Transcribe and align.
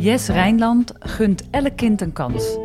Yes 0.00 0.28
Rijnland 0.28 0.92
gunt 0.98 1.50
elk 1.50 1.76
kind 1.76 2.00
een 2.00 2.12
kans. 2.12 2.56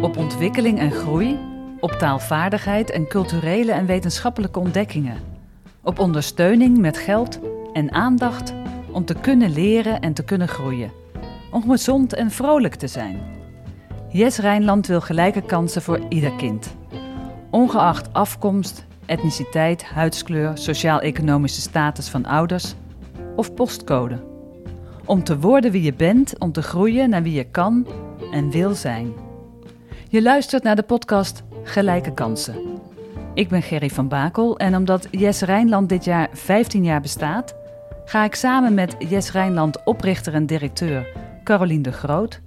Op 0.00 0.16
ontwikkeling 0.16 0.78
en 0.78 0.90
groei, 0.90 1.38
op 1.80 1.90
taalvaardigheid 1.90 2.90
en 2.90 3.06
culturele 3.08 3.72
en 3.72 3.86
wetenschappelijke 3.86 4.58
ontdekkingen. 4.58 5.16
Op 5.82 5.98
ondersteuning 5.98 6.78
met 6.78 6.98
geld 6.98 7.38
en 7.72 7.92
aandacht 7.92 8.54
om 8.90 9.04
te 9.04 9.14
kunnen 9.14 9.52
leren 9.52 10.00
en 10.00 10.12
te 10.12 10.24
kunnen 10.24 10.48
groeien. 10.48 10.92
Om 11.50 11.70
gezond 11.70 12.14
en 12.14 12.30
vrolijk 12.30 12.74
te 12.74 12.86
zijn. 12.86 13.20
Yes 14.08 14.38
Rijnland 14.38 14.86
wil 14.86 15.00
gelijke 15.00 15.42
kansen 15.42 15.82
voor 15.82 16.00
ieder 16.08 16.32
kind. 16.32 16.76
Ongeacht 17.50 18.12
afkomst, 18.12 18.86
etniciteit, 19.06 19.84
huidskleur, 19.84 20.58
sociaal-economische 20.58 21.60
status 21.60 22.08
van 22.08 22.26
ouders 22.26 22.74
of 23.36 23.54
postcode. 23.54 24.35
Om 25.06 25.24
te 25.24 25.38
worden 25.38 25.70
wie 25.70 25.82
je 25.82 25.94
bent, 25.94 26.38
om 26.38 26.52
te 26.52 26.62
groeien 26.62 27.10
naar 27.10 27.22
wie 27.22 27.32
je 27.32 27.44
kan 27.44 27.86
en 28.32 28.50
wil 28.50 28.74
zijn. 28.74 29.12
Je 30.08 30.22
luistert 30.22 30.62
naar 30.62 30.76
de 30.76 30.82
podcast 30.82 31.42
Gelijke 31.62 32.14
Kansen. 32.14 32.54
Ik 33.34 33.48
ben 33.48 33.62
Gerry 33.62 33.88
van 33.88 34.08
Bakel 34.08 34.58
en 34.58 34.76
omdat 34.76 35.08
Jes 35.10 35.40
Rijnland 35.40 35.88
dit 35.88 36.04
jaar 36.04 36.28
15 36.32 36.84
jaar 36.84 37.00
bestaat, 37.00 37.54
ga 38.04 38.24
ik 38.24 38.34
samen 38.34 38.74
met 38.74 38.96
Jes 38.98 39.32
Rijnland 39.32 39.84
oprichter 39.84 40.34
en 40.34 40.46
directeur 40.46 41.06
Carolien 41.44 41.82
de 41.82 41.92
Groot 41.92 42.40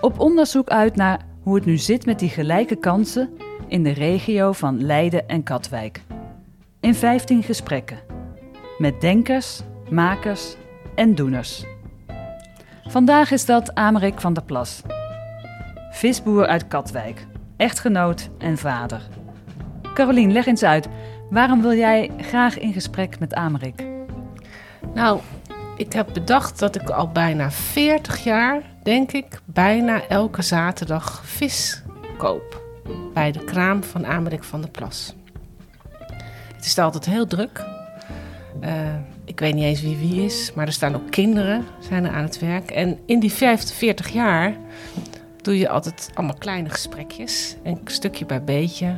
op 0.00 0.18
onderzoek 0.18 0.68
uit 0.68 0.96
naar 0.96 1.20
hoe 1.42 1.54
het 1.54 1.64
nu 1.64 1.76
zit 1.76 2.06
met 2.06 2.18
die 2.18 2.28
gelijke 2.28 2.76
kansen 2.76 3.30
in 3.68 3.82
de 3.82 3.90
regio 3.90 4.52
van 4.52 4.82
Leiden 4.82 5.28
en 5.28 5.42
Katwijk. 5.42 6.02
In 6.80 6.94
15 6.94 7.42
gesprekken 7.42 7.98
met 8.78 9.00
denkers, 9.00 9.62
makers 9.90 10.56
en 10.94 11.14
doeners. 11.14 11.64
Vandaag 12.90 13.30
is 13.30 13.44
dat 13.44 13.74
Amerik 13.74 14.20
van 14.20 14.32
der 14.32 14.42
Plas. 14.42 14.82
Visboer 15.90 16.46
uit 16.46 16.68
Katwijk, 16.68 17.26
echtgenoot 17.56 18.30
en 18.38 18.58
vader. 18.58 19.02
Carolien, 19.94 20.32
leg 20.32 20.46
eens 20.46 20.62
uit. 20.62 20.88
Waarom 21.28 21.62
wil 21.62 21.72
jij 21.74 22.10
graag 22.18 22.58
in 22.58 22.72
gesprek 22.72 23.18
met 23.18 23.34
Amerik? 23.34 23.86
Nou, 24.94 25.20
ik 25.76 25.92
heb 25.92 26.08
bedacht 26.12 26.58
dat 26.58 26.74
ik 26.74 26.90
al 26.90 27.08
bijna 27.08 27.50
40 27.50 28.24
jaar, 28.24 28.62
denk 28.82 29.12
ik, 29.12 29.40
bijna 29.44 30.06
elke 30.08 30.42
zaterdag 30.42 31.22
vis 31.24 31.82
koop. 32.16 32.62
Bij 33.14 33.32
de 33.32 33.44
kraam 33.44 33.84
van 33.84 34.06
Amerik 34.06 34.44
van 34.44 34.60
der 34.60 34.70
Plas. 34.70 35.14
Het 36.54 36.64
is 36.64 36.78
altijd 36.78 37.04
heel 37.04 37.26
druk. 37.26 37.64
Uh, 38.60 38.94
ik 39.30 39.40
weet 39.40 39.54
niet 39.54 39.64
eens 39.64 39.82
wie 39.82 39.96
wie 39.96 40.24
is, 40.24 40.52
maar 40.54 40.66
er 40.66 40.72
staan 40.72 40.94
ook 40.94 41.10
kinderen 41.10 41.66
zijn 41.78 42.04
er 42.04 42.12
aan 42.12 42.22
het 42.22 42.38
werk. 42.38 42.70
En 42.70 42.98
in 43.06 43.20
die 43.20 43.32
50, 43.32 43.76
40 43.76 44.08
jaar 44.08 44.56
doe 45.42 45.58
je 45.58 45.68
altijd 45.68 46.10
allemaal 46.14 46.36
kleine 46.38 46.68
gesprekjes. 46.68 47.56
En 47.62 47.80
stukje 47.84 48.26
bij 48.26 48.44
beetje 48.44 48.96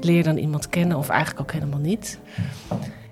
leer 0.00 0.22
dan 0.22 0.36
iemand 0.36 0.68
kennen 0.68 0.96
of 0.96 1.08
eigenlijk 1.08 1.40
ook 1.40 1.52
helemaal 1.52 1.78
niet. 1.78 2.18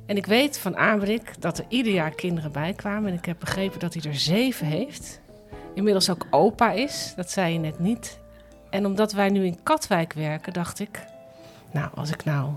En 0.06 0.16
ik 0.16 0.26
weet 0.26 0.58
van 0.58 0.76
Amerik 0.76 1.40
dat 1.40 1.58
er 1.58 1.64
ieder 1.68 1.92
jaar 1.92 2.14
kinderen 2.14 2.52
bij 2.52 2.72
kwamen. 2.72 3.10
En 3.10 3.18
ik 3.18 3.24
heb 3.24 3.38
begrepen 3.38 3.80
dat 3.80 3.94
hij 3.94 4.02
er 4.02 4.18
zeven 4.18 4.66
heeft. 4.66 5.20
Inmiddels 5.74 6.10
ook 6.10 6.26
opa 6.30 6.70
is, 6.70 7.12
dat 7.16 7.30
zei 7.30 7.52
je 7.52 7.58
net 7.58 7.78
niet. 7.78 8.18
En 8.70 8.86
omdat 8.86 9.12
wij 9.12 9.28
nu 9.28 9.44
in 9.44 9.62
Katwijk 9.62 10.12
werken, 10.12 10.52
dacht 10.52 10.80
ik... 10.80 11.04
Nou, 11.72 11.90
als 11.94 12.10
ik 12.10 12.24
nou 12.24 12.50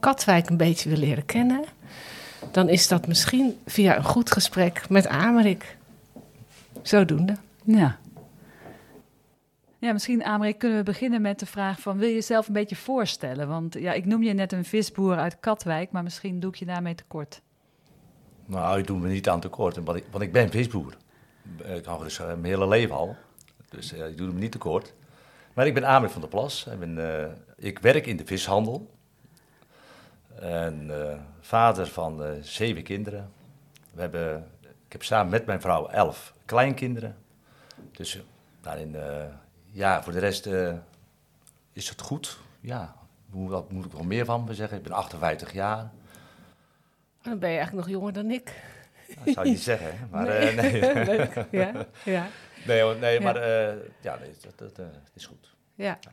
Katwijk 0.00 0.50
een 0.50 0.56
beetje 0.56 0.88
wil 0.88 0.98
leren 0.98 1.24
kennen 1.24 1.64
dan 2.50 2.68
is 2.68 2.88
dat 2.88 3.06
misschien 3.06 3.58
via 3.66 3.96
een 3.96 4.04
goed 4.04 4.32
gesprek 4.32 4.88
met 4.88 5.06
Amerik. 5.06 5.76
Zodoende. 6.82 7.36
Ja. 7.64 7.98
Ja, 9.78 9.92
misschien 9.92 10.24
Amerik 10.24 10.58
kunnen 10.58 10.78
we 10.78 10.84
beginnen 10.84 11.22
met 11.22 11.38
de 11.38 11.46
vraag 11.46 11.80
van... 11.80 11.98
wil 11.98 12.08
je 12.08 12.14
jezelf 12.14 12.46
een 12.46 12.52
beetje 12.52 12.76
voorstellen? 12.76 13.48
Want 13.48 13.74
ja, 13.74 13.92
ik 13.92 14.04
noem 14.04 14.22
je 14.22 14.32
net 14.32 14.52
een 14.52 14.64
visboer 14.64 15.16
uit 15.16 15.40
Katwijk... 15.40 15.90
maar 15.90 16.02
misschien 16.02 16.40
doe 16.40 16.50
ik 16.50 16.56
je 16.56 16.64
daarmee 16.64 16.94
tekort. 16.94 17.40
Nou, 18.46 18.78
ik 18.78 18.86
doe 18.86 18.98
me 18.98 19.08
niet 19.08 19.28
aan 19.28 19.40
tekort, 19.40 19.76
want 19.84 19.98
ik, 19.98 20.04
want 20.10 20.24
ik 20.24 20.32
ben 20.32 20.50
visboer. 20.50 20.96
Ik 21.64 21.84
hou 21.84 22.04
dus 22.04 22.18
uh, 22.18 22.26
mijn 22.26 22.44
hele 22.44 22.68
leven 22.68 22.94
al. 22.94 23.16
Dus 23.68 23.92
uh, 23.92 24.08
ik 24.08 24.16
doe 24.16 24.32
me 24.32 24.38
niet 24.38 24.52
tekort. 24.52 24.94
Maar 25.54 25.66
ik 25.66 25.74
ben 25.74 25.86
Amerik 25.86 26.12
van 26.12 26.20
der 26.20 26.30
Plas. 26.30 26.66
Ik, 26.66 26.78
ben, 26.78 26.96
uh, 26.98 27.24
ik 27.56 27.78
werk 27.78 28.06
in 28.06 28.16
de 28.16 28.26
vishandel. 28.26 28.90
En 30.40 30.88
uh, 30.90 31.14
vader 31.40 31.86
van 31.86 32.22
uh, 32.22 32.30
zeven 32.40 32.82
kinderen. 32.82 33.32
We 33.90 34.00
hebben, 34.00 34.50
ik 34.60 34.92
heb 34.92 35.02
samen 35.02 35.30
met 35.30 35.46
mijn 35.46 35.60
vrouw 35.60 35.88
elf 35.88 36.34
kleinkinderen. 36.44 37.16
Dus 37.92 38.22
daarin, 38.60 38.94
uh, 38.94 39.24
ja, 39.64 40.02
voor 40.02 40.12
de 40.12 40.18
rest 40.18 40.48
is 41.72 41.88
het 41.88 42.00
goed. 42.00 42.38
Ja, 42.60 42.94
wat 43.30 43.72
moet 43.72 43.84
ik 43.84 43.92
wel 43.92 44.04
meer 44.04 44.24
van 44.24 44.44
me 44.44 44.54
zeggen? 44.54 44.76
Ik 44.76 44.82
ben 44.82 44.92
58 44.92 45.52
jaar. 45.52 45.90
Dan 47.22 47.38
ben 47.38 47.50
je 47.50 47.56
eigenlijk 47.56 47.86
nog 47.86 47.96
jonger 47.96 48.12
dan 48.12 48.30
ik. 48.30 48.62
Dat 49.24 49.34
zou 49.34 49.46
je 49.46 49.52
niet 49.52 49.62
zeggen, 49.62 50.08
maar 50.10 50.26
nee. 50.26 50.54
nee. 50.54 50.80
Leuk, 51.16 51.44
ja. 51.50 51.86
ja. 52.04 52.26
Nee, 52.66 52.94
nee 52.94 53.20
maar 53.20 53.38
ja, 54.00 54.18
nee, 54.18 54.32
dat, 54.56 54.76
dat 54.76 54.86
is 55.14 55.26
goed. 55.26 55.54
Ja. 55.74 55.98
Ja, 56.00 56.10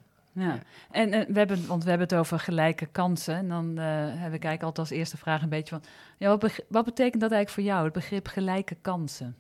en 0.92 1.14
uh, 1.14 1.22
we 1.28 1.38
hebben, 1.38 1.68
want 1.68 1.84
we 1.84 1.90
hebben 1.90 2.08
het 2.08 2.18
over 2.18 2.40
gelijke 2.40 2.86
kansen. 2.86 3.36
En 3.36 3.50
dan 3.50 3.66
uh, 3.66 3.84
heb 3.98 4.34
ik 4.34 4.44
eigenlijk 4.44 4.64
altijd 4.64 4.78
als 4.78 4.90
eerste 4.90 5.18
vraag 5.18 5.42
een 5.42 5.50
beetje 5.50 5.76
van... 5.76 5.84
Ja, 6.18 6.38
wat, 6.38 6.64
wat, 6.68 6.86
betekent 6.86 7.22
dat 7.22 7.32
eigenlijk 7.32 7.50
voor 7.50 7.64
jou, 7.64 7.84
het 7.84 7.94
begrip 7.94 8.28
gelijke 8.28 8.76
kansen? 8.82 9.36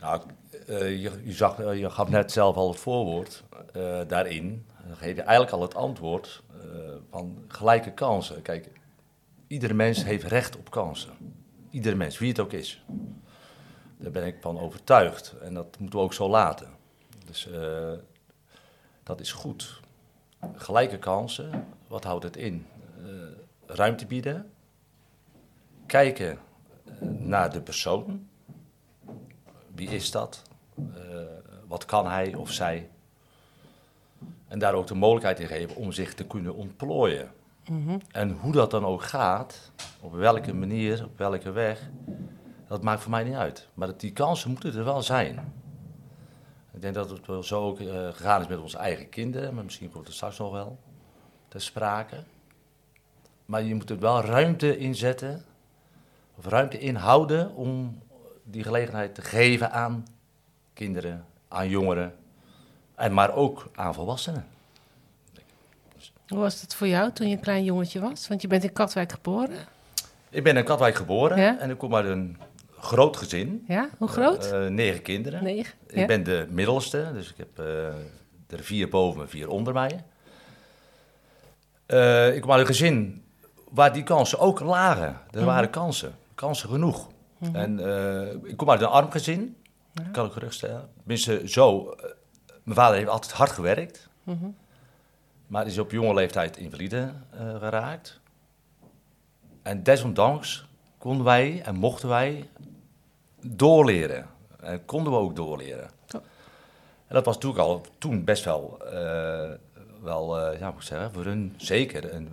Nou, 0.00 0.22
uh, 0.68 1.02
je, 1.02 1.20
je, 1.24 1.32
zag, 1.32 1.76
je 1.76 1.90
gaf 1.90 2.08
net 2.08 2.32
zelf 2.32 2.56
al 2.56 2.68
het 2.68 2.78
voorwoord 2.78 3.44
daarin. 4.06 4.66
Dan 4.86 4.96
geef 4.96 5.16
je 5.16 5.22
eigenlijk 5.22 5.56
al 5.56 5.62
het 5.62 5.74
antwoord 5.74 6.42
van 7.10 7.44
gelijke 7.48 7.92
kansen. 7.92 8.42
Kijk, 8.42 8.68
iedere 9.46 9.74
mens 9.74 10.04
heeft 10.04 10.24
recht 10.24 10.56
op 10.56 10.70
kansen. 10.70 11.12
Iedere 11.70 11.96
mens, 11.96 12.18
wie 12.18 12.28
het 12.28 12.40
ook 12.40 12.52
is. 12.52 12.84
Daar 13.96 14.10
ben 14.10 14.26
ik 14.26 14.36
van 14.40 14.60
overtuigd. 14.60 15.34
En 15.42 15.54
dat 15.54 15.78
moeten 15.78 15.98
we 15.98 16.04
ook 16.04 16.14
zo 16.14 16.28
laten. 16.28 16.68
Dus 17.26 17.48
dat 19.10 19.20
is 19.20 19.32
goed. 19.32 19.80
Gelijke 20.54 20.98
kansen, 20.98 21.66
wat 21.86 22.04
houdt 22.04 22.24
het 22.24 22.36
in? 22.36 22.66
Uh, 23.02 23.08
ruimte 23.66 24.06
bieden, 24.06 24.50
kijken 25.86 26.38
uh, 27.02 27.08
naar 27.08 27.52
de 27.52 27.60
persoon. 27.60 28.28
Wie 29.74 29.88
is 29.88 30.10
dat? 30.10 30.42
Uh, 30.78 30.84
wat 31.66 31.84
kan 31.84 32.06
hij 32.06 32.34
of 32.34 32.52
zij? 32.52 32.88
En 34.48 34.58
daar 34.58 34.74
ook 34.74 34.86
de 34.86 34.94
mogelijkheid 34.94 35.40
in 35.40 35.46
geven 35.46 35.76
om 35.76 35.92
zich 35.92 36.14
te 36.14 36.26
kunnen 36.26 36.54
ontplooien. 36.54 37.30
Mm 37.66 37.86
-hmm. 37.86 38.00
En 38.10 38.30
hoe 38.30 38.52
dat 38.52 38.70
dan 38.70 38.84
ook 38.84 39.02
gaat, 39.02 39.70
op 40.00 40.12
welke 40.12 40.54
manier, 40.54 41.04
op 41.04 41.18
welke 41.18 41.50
weg, 41.50 41.90
dat 42.68 42.82
maakt 42.82 43.02
voor 43.02 43.10
mij 43.10 43.24
niet 43.24 43.34
uit. 43.34 43.68
Maar 43.74 43.96
die 43.96 44.12
kansen 44.12 44.50
moeten 44.50 44.74
er 44.74 44.84
wel 44.84 45.02
zijn. 45.02 45.59
Ik 46.72 46.80
denk 46.80 46.94
dat 46.94 47.10
het 47.10 47.26
wel 47.26 47.42
zo 47.42 47.62
ook 47.66 47.80
uh, 47.80 48.08
gegaan 48.12 48.40
is 48.40 48.46
met 48.46 48.58
onze 48.58 48.78
eigen 48.78 49.08
kinderen, 49.08 49.54
maar 49.54 49.64
misschien 49.64 49.90
komt 49.90 50.06
het 50.06 50.14
straks 50.14 50.38
nog 50.38 50.52
wel 50.52 50.78
ter 51.48 51.60
sprake. 51.60 52.16
Maar 53.46 53.62
je 53.62 53.74
moet 53.74 53.90
er 53.90 53.98
wel 53.98 54.20
ruimte 54.20 54.78
inzetten, 54.78 55.44
of 56.36 56.46
ruimte 56.46 56.78
inhouden 56.78 57.54
om 57.54 57.98
die 58.44 58.62
gelegenheid 58.62 59.14
te 59.14 59.22
geven 59.22 59.72
aan 59.72 60.06
kinderen, 60.72 61.24
aan 61.48 61.68
jongeren, 61.68 62.14
en 62.94 63.14
maar 63.14 63.34
ook 63.34 63.70
aan 63.74 63.94
volwassenen. 63.94 64.46
Dus. 65.94 66.12
Hoe 66.28 66.38
was 66.38 66.60
het 66.60 66.74
voor 66.74 66.88
jou 66.88 67.12
toen 67.12 67.28
je 67.28 67.34
een 67.34 67.42
klein 67.42 67.64
jongetje 67.64 68.00
was? 68.00 68.28
Want 68.28 68.42
je 68.42 68.48
bent 68.48 68.64
in 68.64 68.72
Katwijk 68.72 69.12
geboren. 69.12 69.58
Ik 70.30 70.42
ben 70.42 70.56
in 70.56 70.64
Katwijk 70.64 70.94
geboren 70.94 71.40
ja? 71.40 71.58
en 71.58 71.70
ik 71.70 71.78
kom 71.78 71.94
uit 71.94 72.06
een 72.06 72.36
groot 72.80 73.16
gezin. 73.16 73.64
Ja, 73.68 73.88
hoe 73.98 74.08
groot? 74.08 74.52
Uh, 74.52 74.66
negen 74.66 75.02
kinderen. 75.02 75.44
Negen, 75.44 75.74
ja. 75.88 76.00
Ik 76.00 76.06
ben 76.06 76.22
de 76.22 76.46
middelste, 76.50 77.10
dus 77.12 77.30
ik 77.30 77.36
heb 77.36 77.58
uh, 77.58 77.86
er 78.46 78.60
vier 78.60 78.88
boven 78.88 79.20
me, 79.20 79.26
vier 79.26 79.48
onder 79.48 79.72
mij. 79.72 80.04
Ik 82.34 82.40
kom 82.40 82.50
uit 82.50 82.60
een 82.60 82.66
gezin 82.66 83.24
waar 83.70 83.92
die 83.92 84.02
kansen 84.02 84.38
ook 84.38 84.60
lagen. 84.60 85.06
Er 85.06 85.12
mm 85.12 85.38
-hmm. 85.38 85.44
waren 85.44 85.70
kansen, 85.70 86.14
kansen 86.34 86.68
genoeg. 86.68 87.08
Mm 87.38 87.48
-hmm. 87.48 87.56
En 87.56 87.80
ik 88.44 88.56
kom 88.56 88.70
uit 88.70 88.80
een 88.80 88.86
arm 88.86 89.10
gezin, 89.10 89.56
ja. 89.92 90.02
kan 90.12 90.26
ik 90.26 90.32
geruststellen. 90.32 90.88
Tenminste, 90.98 91.48
zo. 91.48 91.94
mijn 92.62 92.76
vader 92.76 92.96
heeft 92.96 93.08
altijd 93.08 93.32
hard 93.32 93.50
gewerkt, 93.50 94.08
mm 94.22 94.38
-hmm. 94.40 94.56
maar 95.46 95.66
is 95.66 95.78
op 95.78 95.90
jonge 95.90 96.14
leeftijd 96.14 96.56
invalide 96.56 97.12
geraakt. 97.58 98.20
En 99.62 99.82
desondanks 99.82 100.68
konden 100.98 101.24
wij 101.24 101.62
en 101.64 101.74
mochten 101.74 102.08
wij 102.08 102.48
doorleren. 103.40 104.26
En 104.60 104.84
konden 104.84 105.12
we 105.12 105.18
ook 105.18 105.36
doorleren. 105.36 105.90
Ja. 106.06 106.20
En 107.06 107.14
dat 107.14 107.24
was 107.24 107.34
natuurlijk 107.34 107.62
al 107.62 107.80
toen 107.98 108.24
best 108.24 108.44
wel, 108.44 108.78
uh, 108.84 109.50
wel 110.02 110.52
uh, 110.52 110.58
ja, 110.60 110.70
moet 110.70 110.80
ik 110.80 110.86
zeggen, 110.86 111.12
voor 111.12 111.24
hun 111.24 111.54
zeker 111.56 112.14
een, 112.14 112.30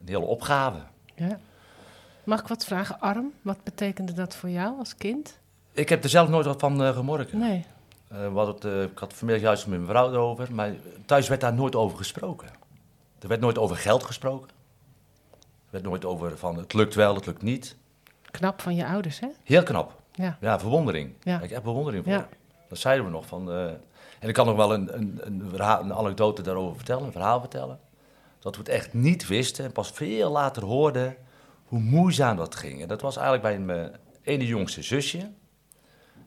een 0.00 0.06
hele 0.06 0.24
opgave. 0.24 0.78
Ja. 1.14 1.38
Mag 2.24 2.40
ik 2.40 2.46
wat 2.46 2.64
vragen, 2.64 3.00
arm? 3.00 3.32
Wat 3.42 3.62
betekende 3.62 4.12
dat 4.12 4.36
voor 4.36 4.48
jou 4.48 4.78
als 4.78 4.96
kind? 4.96 5.38
Ik 5.72 5.88
heb 5.88 6.04
er 6.04 6.10
zelf 6.10 6.28
nooit 6.28 6.46
wat 6.46 6.60
van 6.60 6.82
eh, 6.82 6.94
gemorken. 6.94 7.38
Nee. 7.38 7.64
Eh, 8.08 8.34
hadden 8.34 8.54
het, 8.54 8.64
eh, 8.64 8.82
ik 8.82 8.98
had 8.98 9.14
vanmiddag 9.14 9.44
juist 9.44 9.66
met 9.66 9.78
mijn 9.78 9.90
vrouw 9.90 10.12
erover, 10.12 10.54
maar 10.54 10.72
thuis 11.06 11.28
werd 11.28 11.40
daar 11.40 11.54
nooit 11.54 11.74
over 11.74 11.98
gesproken. 11.98 12.48
Er 13.18 13.28
werd 13.28 13.40
nooit 13.40 13.58
over 13.58 13.76
geld 13.76 14.02
gesproken. 14.04 14.48
Er 15.40 15.70
werd 15.70 15.84
nooit 15.84 16.04
over 16.04 16.38
van 16.38 16.56
het 16.56 16.72
lukt 16.72 16.94
wel, 16.94 17.14
het 17.14 17.26
lukt 17.26 17.42
niet. 17.42 17.76
Knap 18.30 18.60
van 18.60 18.74
je 18.74 18.86
ouders, 18.86 19.20
hè? 19.20 19.28
Heel 19.44 19.62
knap. 19.62 20.00
Ja. 20.22 20.38
Ja, 20.40 20.58
verwondering. 20.58 21.12
Ja. 21.22 21.40
Ik 21.40 21.50
heb 21.50 21.62
bewondering 21.62 22.04
voor. 22.04 22.12
Ja. 22.12 22.28
Dat 22.68 22.78
zeiden 22.78 23.04
we 23.04 23.10
nog. 23.10 23.26
Van, 23.26 23.50
eh, 23.50 23.64
en 24.20 24.28
ik 24.28 24.34
kan 24.34 24.46
nog 24.46 24.56
wel 24.56 24.74
een, 24.74 24.96
een, 24.98 25.18
een, 25.22 25.42
verhaal, 25.50 25.82
een 25.82 25.94
anekdote 25.94 26.42
daarover 26.42 26.76
vertellen, 26.76 27.04
een 27.04 27.12
verhaal 27.12 27.40
vertellen. 27.40 27.80
Dat 28.38 28.54
we 28.56 28.62
het 28.62 28.70
echt 28.70 28.94
niet 28.94 29.26
wisten 29.26 29.64
en 29.64 29.72
pas 29.72 29.90
veel 29.90 30.30
later 30.30 30.64
hoorden 30.64 31.16
hoe 31.64 31.80
moeizaam 31.80 32.36
dat 32.36 32.54
ging. 32.54 32.82
En 32.82 32.88
dat 32.88 33.00
was 33.00 33.16
eigenlijk 33.16 33.46
bij 33.46 33.58
mijn 33.58 33.92
ene 34.22 34.46
jongste 34.46 34.82
zusje. 34.82 35.30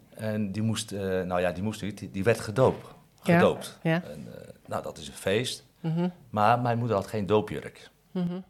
En 0.09 0.51
die 0.51 0.61
moest, 0.61 0.91
eh, 0.91 0.99
nou 1.01 1.41
ja, 1.41 1.51
die 1.51 1.63
moest 1.63 1.81
niet, 1.81 1.97
die, 1.97 2.11
die 2.11 2.23
werd 2.23 2.39
gedoopt. 2.39 2.87
Gedoopt. 3.21 3.79
Ja. 3.83 4.03
En, 4.03 4.27
eh, 4.33 4.47
nou, 4.65 4.83
dat 4.83 4.97
is 4.97 5.07
een 5.07 5.13
feest. 5.13 5.65
Mhm. 5.79 6.09
Maar 6.29 6.59
mijn 6.59 6.77
moeder 6.77 6.95
had 6.95 7.07
geen 7.07 7.25
doopjurk. 7.25 7.89
An- 8.13 8.43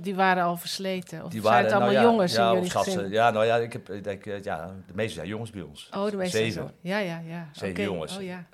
die 0.00 0.14
waren 0.14 0.44
al 0.44 0.56
versleten. 0.56 1.24
Of 1.24 1.30
Die 1.30 1.42
zijn 1.42 1.64
het 1.64 1.72
allemaal 1.72 1.92
nou 1.92 2.04
ja, 2.04 2.10
jongens 2.10 2.34
ja, 2.34 2.52
in 2.52 2.94
jullie 2.94 3.10
Ja, 3.10 3.30
nou 3.30 3.44
ja, 3.44 3.56
ik 3.56 3.72
heb, 3.72 3.90
ik 3.90 4.04
denk, 4.04 4.26
eh, 4.26 4.42
ja, 4.42 4.66
de 4.86 4.94
meeste 4.94 5.14
zijn 5.14 5.28
jongens 5.28 5.50
bij 5.50 5.62
ons. 5.62 5.90
Oh, 5.94 6.10
de 6.10 6.16
meeste 6.16 6.36
Zeven. 6.36 6.72
Ja, 6.80 6.98
ja, 6.98 7.18
ja. 7.18 7.48
Zeven 7.52 7.70
Oké. 7.70 7.82
jongens. 7.82 8.16
Oh 8.16 8.22
ja. 8.22 8.46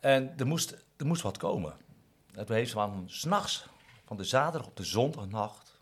En 0.00 0.32
er 0.36 0.46
moest, 0.46 0.76
er 0.96 1.06
moest 1.06 1.22
wat 1.22 1.36
komen. 1.36 1.72
En 2.34 2.46
toen 2.46 2.56
heeft 2.56 2.70
ze 2.70 2.76
van 2.76 3.04
s'nachts, 3.06 3.66
van 4.04 4.16
de 4.16 4.24
zaterdag 4.24 4.68
op 4.68 4.76
de 4.76 4.84
zondagnacht, 4.84 5.80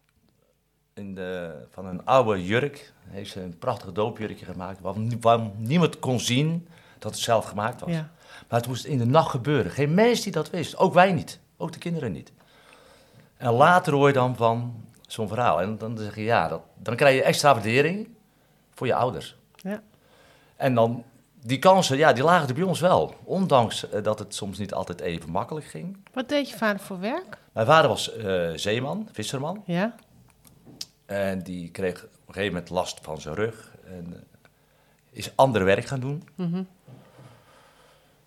in 0.95 1.15
de, 1.15 1.55
van 1.71 1.87
een 1.87 2.05
oude 2.05 2.45
jurk, 2.45 2.93
heeft 3.09 3.31
ze 3.31 3.41
een 3.41 3.59
prachtig 3.59 3.93
doopjurkje 3.93 4.45
gemaakt, 4.45 4.81
waarvan, 4.81 5.21
waarvan 5.21 5.53
niemand 5.57 5.99
kon 5.99 6.21
zien 6.21 6.69
dat 6.99 7.13
het 7.13 7.21
zelf 7.21 7.45
gemaakt 7.45 7.81
was. 7.81 7.91
Ja. 7.91 8.11
Maar 8.49 8.59
het 8.59 8.69
moest 8.69 8.85
in 8.85 8.99
de 8.99 9.07
nacht 9.07 9.31
gebeuren. 9.31 9.71
Geen 9.71 9.95
mens 9.95 10.21
die 10.23 10.33
dat 10.33 10.51
wist. 10.51 10.77
Ook 10.77 10.95
wij 10.95 11.13
niet. 11.13 11.41
Ook 11.57 11.73
de 11.73 11.79
kinderen 11.79 12.13
niet. 12.13 12.33
En 13.38 13.52
later 13.52 13.93
hoor 13.93 14.06
je 14.06 14.12
dan 14.12 14.37
van 14.37 14.85
zo'n 15.06 15.29
verhaal. 15.29 15.61
En 15.61 15.79
dan 15.79 15.99
zeg 15.99 16.14
je, 16.14 16.23
ja, 16.23 16.49
dat, 16.49 16.61
dan 16.75 16.96
krijg 16.96 17.17
je 17.17 17.23
extra 17.23 17.52
waardering 17.52 18.08
voor 18.75 18.87
je 18.87 18.94
ouders. 18.94 19.37
Ja. 19.55 19.82
En 20.56 20.75
dan, 20.75 21.05
die 21.43 21.58
kansen, 21.58 21.96
ja, 21.96 22.12
die 22.12 22.25
lagen 22.25 22.49
er 22.49 22.55
bij 22.55 22.62
ons 22.62 22.81
wel. 22.81 23.14
Ondanks 23.25 23.90
eh, 23.90 24.02
dat 24.02 24.19
het 24.19 24.35
soms 24.35 24.58
niet 24.58 24.75
altijd 24.75 25.00
even 25.00 25.31
makkelijk 25.31 25.67
ging. 25.67 25.96
Wat 26.12 26.29
deed 26.29 26.50
je 26.50 26.56
vader 26.56 26.81
voor 26.81 27.00
werk? 27.00 27.38
Mijn 27.52 27.67
vader 27.67 27.88
was 27.88 28.17
eh, 28.17 28.50
zeeman, 28.55 29.08
visserman. 29.12 29.62
Ja. 29.67 29.94
En 31.06 31.43
die 31.43 31.70
kreeg 31.70 32.05
op 32.05 32.11
een 32.26 32.34
gegeven 32.34 32.52
moment 32.52 32.70
last 32.70 32.99
van 33.02 33.20
zijn 33.20 33.34
rug. 33.34 33.75
En 33.84 34.06
eh, 34.12 34.20
is 35.11 35.37
ander 35.37 35.64
werk 35.64 35.84
gaan 35.84 36.00
doen. 36.00 36.29
Mhm. 36.34 36.62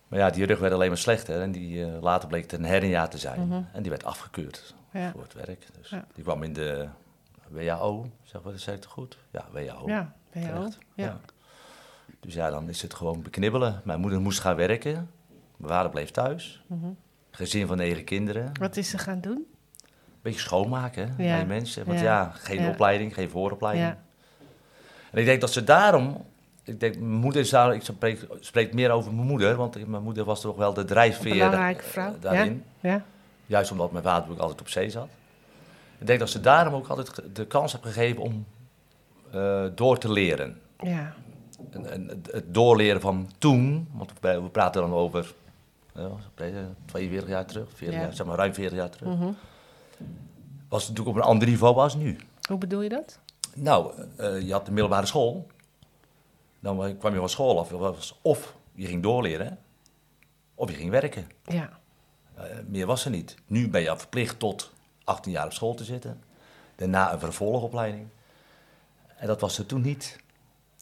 Maar 0.08 0.20
ja, 0.20 0.30
die 0.30 0.46
rug 0.46 0.60
werd 0.60 0.74
alleen 0.74 0.90
maar 0.90 0.98
slechter. 0.98 1.42
En 1.42 1.52
die, 1.52 1.86
later 1.86 2.28
bleek 2.28 2.42
het 2.42 2.54
een 2.54 2.66
hernia 2.66 3.08
te 3.08 3.18
zijn. 3.18 3.68
En 3.74 3.82
die 3.82 3.92
werd 3.92 4.04
afgekeurd 4.04 4.74
Mhm. 4.74 4.81
Ja. 4.92 5.12
voor 5.12 5.22
het 5.22 5.34
werk. 5.34 5.68
Dus 5.80 5.90
Ja. 5.90 6.06
die 6.14 6.24
kwam 6.24 6.44
in 6.44 6.54
de 6.54 6.88
WHO. 7.48 8.10
Zeg 8.24 8.42
wat 8.42 8.60
zei 8.60 8.76
ik 8.76 8.82
het 8.84 8.92
goed? 8.92 9.18
Ja, 9.32 9.46
WHO. 9.52 9.88
Ja. 9.88 10.14
Ook? 10.58 10.74
Ja. 10.96 11.20
Dus 12.20 12.34
ja, 12.34 12.50
dan 12.50 12.70
is 12.70 12.82
het 12.82 12.94
gewoon 12.94 13.22
beknibbelen. 13.22 13.82
Mijn 13.84 14.00
moeder 14.00 14.22
moest 14.22 14.40
gaan 14.40 14.56
werken. 14.56 15.10
Mijn 15.58 15.74
vader 15.74 15.92
bleef 15.92 16.12
thuis. 16.12 16.64
Mhm. 16.68 16.86
Gezin 17.32 17.68
van 17.68 17.78
negen 17.78 18.04
kinderen. 18.04 18.52
Wat 18.60 18.78
is 18.78 18.90
ze 18.90 18.98
gaan 18.98 19.22
doen? 19.22 19.46
Beetje 20.22 20.40
schoonmaken 20.40 21.08
hè, 21.10 21.16
bij 21.16 21.46
mensen. 21.46 21.86
Want 21.86 22.00
Ja. 22.00 22.32
geen 22.34 22.68
opleiding, 22.70 23.14
geen 23.14 23.30
vooropleiding. 23.30 23.96
En 25.12 25.18
ik 25.20 25.26
denk 25.26 25.42
dat 25.42 25.52
ze 25.52 25.64
daarom... 25.64 26.26
Ik 26.64 26.80
denk, 26.80 26.96
mijn 26.96 27.10
moeder 27.12 27.42
is 27.42 27.50
daar... 27.50 27.74
Ik 27.76 27.82
spreek, 27.84 28.28
spreek 28.40 28.74
meer 28.74 28.92
over 28.92 29.14
mijn 29.14 29.28
moeder. 29.28 29.56
Want 29.56 29.88
mijn 29.88 30.04
moeder 30.04 30.24
was 30.26 30.42
toch 30.42 30.56
wel 30.56 30.74
de 30.74 30.84
drijfveer 30.86 31.34
Belangrijke 31.34 31.84
eh, 31.84 31.90
vrouw. 31.90 32.14
daarin. 32.20 32.64
Ja. 32.80 33.04
Juist 33.52 33.72
omdat 33.72 33.92
mijn 33.92 34.04
vader 34.04 34.32
ook 34.32 34.38
altijd 34.40 34.62
op 34.62 34.68
zee 34.70 34.90
zat. 34.90 35.08
Ik 35.98 36.08
denk 36.08 36.20
dat 36.20 36.30
ze 36.30 36.40
daarom 36.42 36.74
ook 36.74 36.88
altijd 36.88 37.22
de 37.36 37.46
kans 37.48 37.72
heeft 37.72 37.84
gegeven 37.86 38.22
om 38.24 38.46
eh, 39.32 39.66
door 39.76 39.98
te 39.98 40.12
leren. 40.12 40.62
Ja. 40.80 41.14
En, 41.72 41.92
en 41.92 42.08
het- 42.32 42.44
doorleren 42.54 43.02
van 43.02 43.30
toen, 43.38 43.88
want 43.94 44.12
we, 44.22 44.42
praten 44.52 44.82
dan 44.82 44.94
over 44.94 45.34
ja, 45.96 46.10
eh, 46.36 46.48
42 46.86 47.30
jaar 47.30 47.46
terug, 47.46 47.68
40 47.74 47.98
Ja. 48.00 48.02
jaar, 48.06 48.14
zeg 48.14 48.26
maar 48.26 48.38
ruim 48.38 48.54
40 48.54 48.78
jaar 48.78 48.90
terug, 48.90 49.14
Mhm. 49.14 49.32
was 50.70 50.82
het 50.88 50.90
natuurlijk 50.90 51.18
op 51.18 51.24
een 51.24 51.30
ander 51.30 51.48
niveau 51.48 51.76
als 51.78 51.96
nu. 51.96 52.18
Hoe 52.50 52.58
bedoel 52.58 52.82
je 52.82 52.90
dat? 52.90 53.20
Nou, 53.56 53.94
eh, 54.18 54.42
je 54.42 54.52
had 54.52 54.66
de 54.66 54.72
middelbare 54.72 55.06
school, 55.06 55.48
dan 56.60 56.98
kwam 56.98 57.14
je 57.14 57.20
van 57.20 57.30
school 57.30 57.60
af, 57.60 57.70
was 57.70 58.20
of 58.22 58.56
je 58.74 58.88
ging 58.88 59.04
doorleren, 59.04 59.58
of 60.56 60.70
je 60.70 60.76
ging 60.76 60.90
werken. 60.90 61.28
Ja. 61.46 61.80
Eh, 62.36 62.44
meer 62.68 62.86
was 62.86 63.06
er 63.06 63.12
niet. 63.12 63.36
Nu 63.46 63.70
ben 63.70 63.82
je 63.82 63.98
verplicht 63.98 64.40
tot 64.40 64.72
18 65.04 65.32
jaar 65.32 65.46
op 65.46 65.54
school 65.54 65.74
te 65.74 65.84
zitten. 65.84 66.24
Daarna 66.76 67.14
een 67.14 67.20
vervolgopleiding. 67.20 68.08
En 69.16 69.28
dat 69.28 69.42
was 69.42 69.58
er 69.58 69.66
toen 69.66 69.82
niet. 69.82 70.20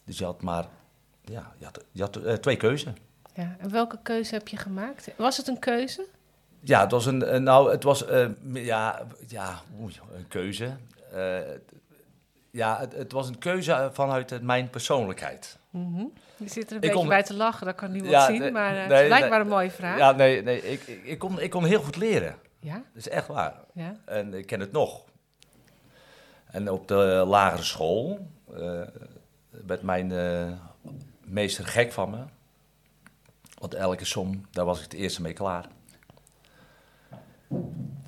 Dus 0.06 0.18
je 0.18 0.26
had 0.26 0.42
maar 0.42 0.68
ja, 1.22 1.54
je 1.58 1.66
had, 1.66 1.84
je 1.92 2.02
had 2.02 2.16
eh, 2.16 2.34
twee 2.34 2.58
keuzen. 2.58 2.98
ja. 3.34 3.56
En 3.60 3.72
welke 3.72 4.00
keuze 4.04 4.34
heb 4.34 4.48
je 4.48 4.58
gemaakt? 4.58 5.12
Was 5.18 5.38
het 5.38 5.48
een 5.48 5.60
keuze? 5.60 6.06
Ja, 6.60 6.82
het 6.82 6.92
was 6.92 7.06
een, 7.06 7.44
nou, 7.44 7.72
het 7.72 7.84
was, 7.84 8.06
eh, 8.06 8.28
ja, 8.54 9.08
ja, 9.28 9.62
een 10.14 10.28
keuze. 10.28 10.78
Ja, 12.52 12.80
het, 12.80 12.94
het 12.94 13.12
was 13.12 13.28
een 13.28 13.38
keuze 13.38 13.90
vanuit 13.94 14.42
mijn 14.42 14.70
persoonlijkheid. 14.70 15.58
Mhm. 15.70 16.04
Je 16.40 16.50
zit 16.50 16.70
er 16.70 16.76
een 16.76 16.82
Ik 16.82 16.92
beetje 16.92 17.08
bij 17.08 17.24
te 17.24 17.34
lachen, 17.34 17.66
dat 17.66 17.76
kan 17.76 17.92
niemand 17.92 18.12
Ja, 18.12 18.26
zien. 18.26 18.40
nee, 18.40 18.52
maar 18.52 18.76
eh, 18.76 18.82
het 18.82 19.08
lijkt 19.08 19.30
maar 19.30 19.42
een 19.42 19.48
mooie 19.48 19.72
vraag. 19.72 19.98
Ja, 19.98 20.12
nee, 20.12 20.44
nee, 20.44 20.72
ik, 20.72 20.82
ik, 20.88 21.04
ik 21.04 21.20
kon, 21.20 21.40
ik 21.40 21.50
kon 21.50 21.64
heel 21.66 21.82
goed 21.82 21.96
leren. 21.96 22.36
Ja? 22.60 22.74
Dat 22.74 22.84
is 22.94 23.10
echt 23.10 23.28
waar. 23.28 23.54
Ja? 23.74 23.96
En 24.06 24.34
ik 24.34 24.46
ken 24.46 24.60
het 24.60 24.72
nog. 24.72 25.04
En 26.52 26.70
op 26.72 26.88
de 26.88 27.24
lagere 27.28 27.64
school 27.64 28.28
eh, 28.56 28.82
werd 29.50 29.82
mijn 29.82 30.12
eh, 30.12 30.52
meester 31.26 31.66
gek 31.66 31.92
van 31.92 32.10
me. 32.10 32.20
Want 33.60 33.74
elke 33.74 34.06
som, 34.06 34.46
daar 34.52 34.66
was 34.66 34.78
ik 34.78 34.84
het 34.84 34.94
eerste 34.94 35.22
mee 35.22 35.34
klaar. 35.34 35.66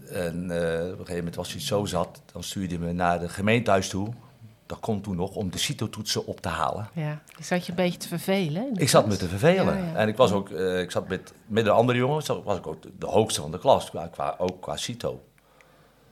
En 0.10 0.44
op 0.44 0.50
een 0.52 0.96
gegeven 0.98 1.16
moment, 1.16 1.38
als 1.38 1.52
hij 1.52 1.62
zo 1.62 1.86
zat, 1.86 2.22
dan 2.32 2.44
stuurde 2.44 2.76
hij 2.76 2.86
me 2.86 2.92
naar 2.94 3.20
de 3.20 3.30
gemeentehuis 3.30 3.90
toe. 3.90 4.14
Dat 4.72 4.80
kon 4.80 5.02
toen 5.02 5.16
nog, 5.16 5.36
om 5.36 5.50
de 5.52 5.58
CITO-toetsen 5.58 6.26
op 6.26 6.42
te 6.42 6.50
halen. 6.50 6.90
Ja. 6.94 7.22
Je 7.38 7.44
zat 7.44 7.66
je 7.66 7.70
een 7.72 7.76
beetje 7.78 7.98
te 8.00 8.08
vervelen. 8.08 8.72
Ik 8.76 8.90
zat 8.90 9.08
me 9.08 9.16
te 9.18 9.28
vervelen. 9.28 9.78
Ja, 9.78 9.86
ja. 9.86 9.96
En 9.96 10.08
ik 10.08 10.18
was 10.18 10.32
ook, 10.32 10.50
eh, 10.50 10.80
ik 10.80 10.92
zat 10.92 11.08
met, 11.08 11.34
met 11.46 11.66
een 11.66 11.72
andere 11.72 11.98
jongen, 11.98 12.22
zat- 12.24 12.44
was 12.44 12.58
ik 12.58 12.68
ook 12.68 12.84
de 13.00 13.06
hoogste 13.06 13.42
van 13.42 13.52
de 13.52 13.60
klas, 13.60 13.90
qua, 13.90 14.08
qua, 14.08 14.36
ook 14.38 14.62
qua 14.62 14.76
CITO. 14.78 15.22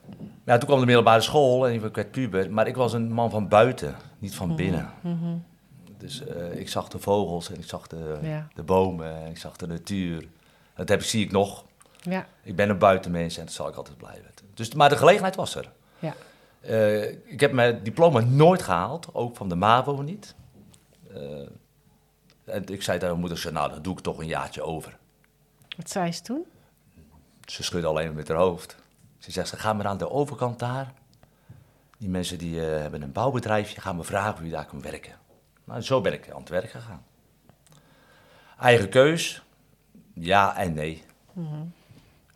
Maar 0.08 0.18
ja, 0.44 0.58
toen 0.58 0.66
kwam 0.68 0.80
de 0.80 0.86
middelbare 0.86 1.20
school 1.20 1.66
en 1.68 1.74
ik 1.74 1.94
werd 1.94 2.10
puber, 2.10 2.50
maar 2.52 2.66
ik 2.66 2.76
was 2.76 2.92
een 2.92 3.12
man 3.12 3.30
van 3.30 3.48
buiten, 3.48 3.94
niet 4.18 4.34
van 4.34 4.56
binnen. 4.56 4.90
Mhm. 5.00 5.36
Dus 5.98 6.24
eh, 6.26 6.54
ik 6.60 6.68
zag 6.68 6.88
de 6.88 6.98
vogels 6.98 7.50
en 7.50 7.58
ik 7.58 7.64
zag 7.68 7.86
de, 7.86 8.18
Ja. 8.22 8.48
de 8.54 8.62
bomen 8.62 9.16
en 9.24 9.30
ik 9.30 9.38
zag 9.38 9.56
de 9.56 9.66
natuur. 9.66 10.26
Dat 10.74 10.88
heb, 10.88 11.02
zie 11.02 11.24
ik 11.24 11.32
nog. 11.32 11.64
Ja. 12.00 12.26
Ik 12.42 12.56
ben 12.56 12.68
een 12.68 12.78
buitenmens 12.78 13.38
en 13.38 13.44
dat 13.44 13.54
zal 13.54 13.68
ik 13.68 13.74
altijd 13.74 13.96
blijven. 13.96 14.24
Dus, 14.54 14.74
maar 14.74 14.88
de 14.88 14.96
gelegenheid 14.96 15.36
was 15.36 15.54
er. 15.54 15.70
Ja. 15.98 16.14
Eh, 16.60 17.10
ik 17.10 17.40
heb 17.40 17.52
mijn 17.52 17.82
diploma 17.82 18.20
nooit 18.20 18.62
gehaald, 18.62 19.14
ook 19.14 19.36
van 19.36 19.48
de 19.48 19.54
MAVO 19.54 20.02
niet. 20.02 20.34
Eh, 21.14 21.48
en 22.44 22.66
ik 22.66 22.82
zei 22.82 22.98
tegen 22.98 23.06
mijn 23.06 23.20
moeder, 23.20 23.38
ze, 23.38 23.50
nou, 23.50 23.70
dan 23.70 23.82
doe 23.82 23.92
ik 23.92 24.00
toch 24.00 24.18
een 24.18 24.26
jaartje 24.26 24.62
over. 24.62 24.98
Wat 25.76 25.90
zei 25.90 26.12
ze 26.12 26.22
toen? 26.22 26.44
Ze 27.44 27.62
schudde 27.62 27.88
alleen 27.88 28.14
met 28.14 28.28
haar 28.28 28.36
hoofd. 28.36 28.76
Ze 29.18 29.30
zegt, 29.30 29.48
ze 29.48 29.56
gaan 29.56 29.76
maar 29.76 29.86
aan 29.86 29.98
de 29.98 30.10
overkant 30.10 30.58
daar. 30.58 30.92
Die 31.98 32.08
mensen 32.08 32.38
die 32.38 32.66
eh, 32.66 32.80
hebben 32.80 33.02
een 33.02 33.12
bouwbedrijfje, 33.12 33.80
gaan 33.80 33.96
me 33.96 34.04
vragen 34.04 34.34
of 34.34 34.42
je 34.42 34.50
daar 34.50 34.66
kan 34.66 34.82
werken. 34.82 35.12
Nou, 35.64 35.80
zo 35.80 36.00
ben 36.00 36.12
ik 36.12 36.30
aan 36.30 36.40
het 36.40 36.48
werk 36.48 36.70
gegaan. 36.70 37.04
Eigen 38.58 38.88
keus, 38.88 39.42
ja 40.14 40.56
en 40.56 40.72
nee. 40.72 41.04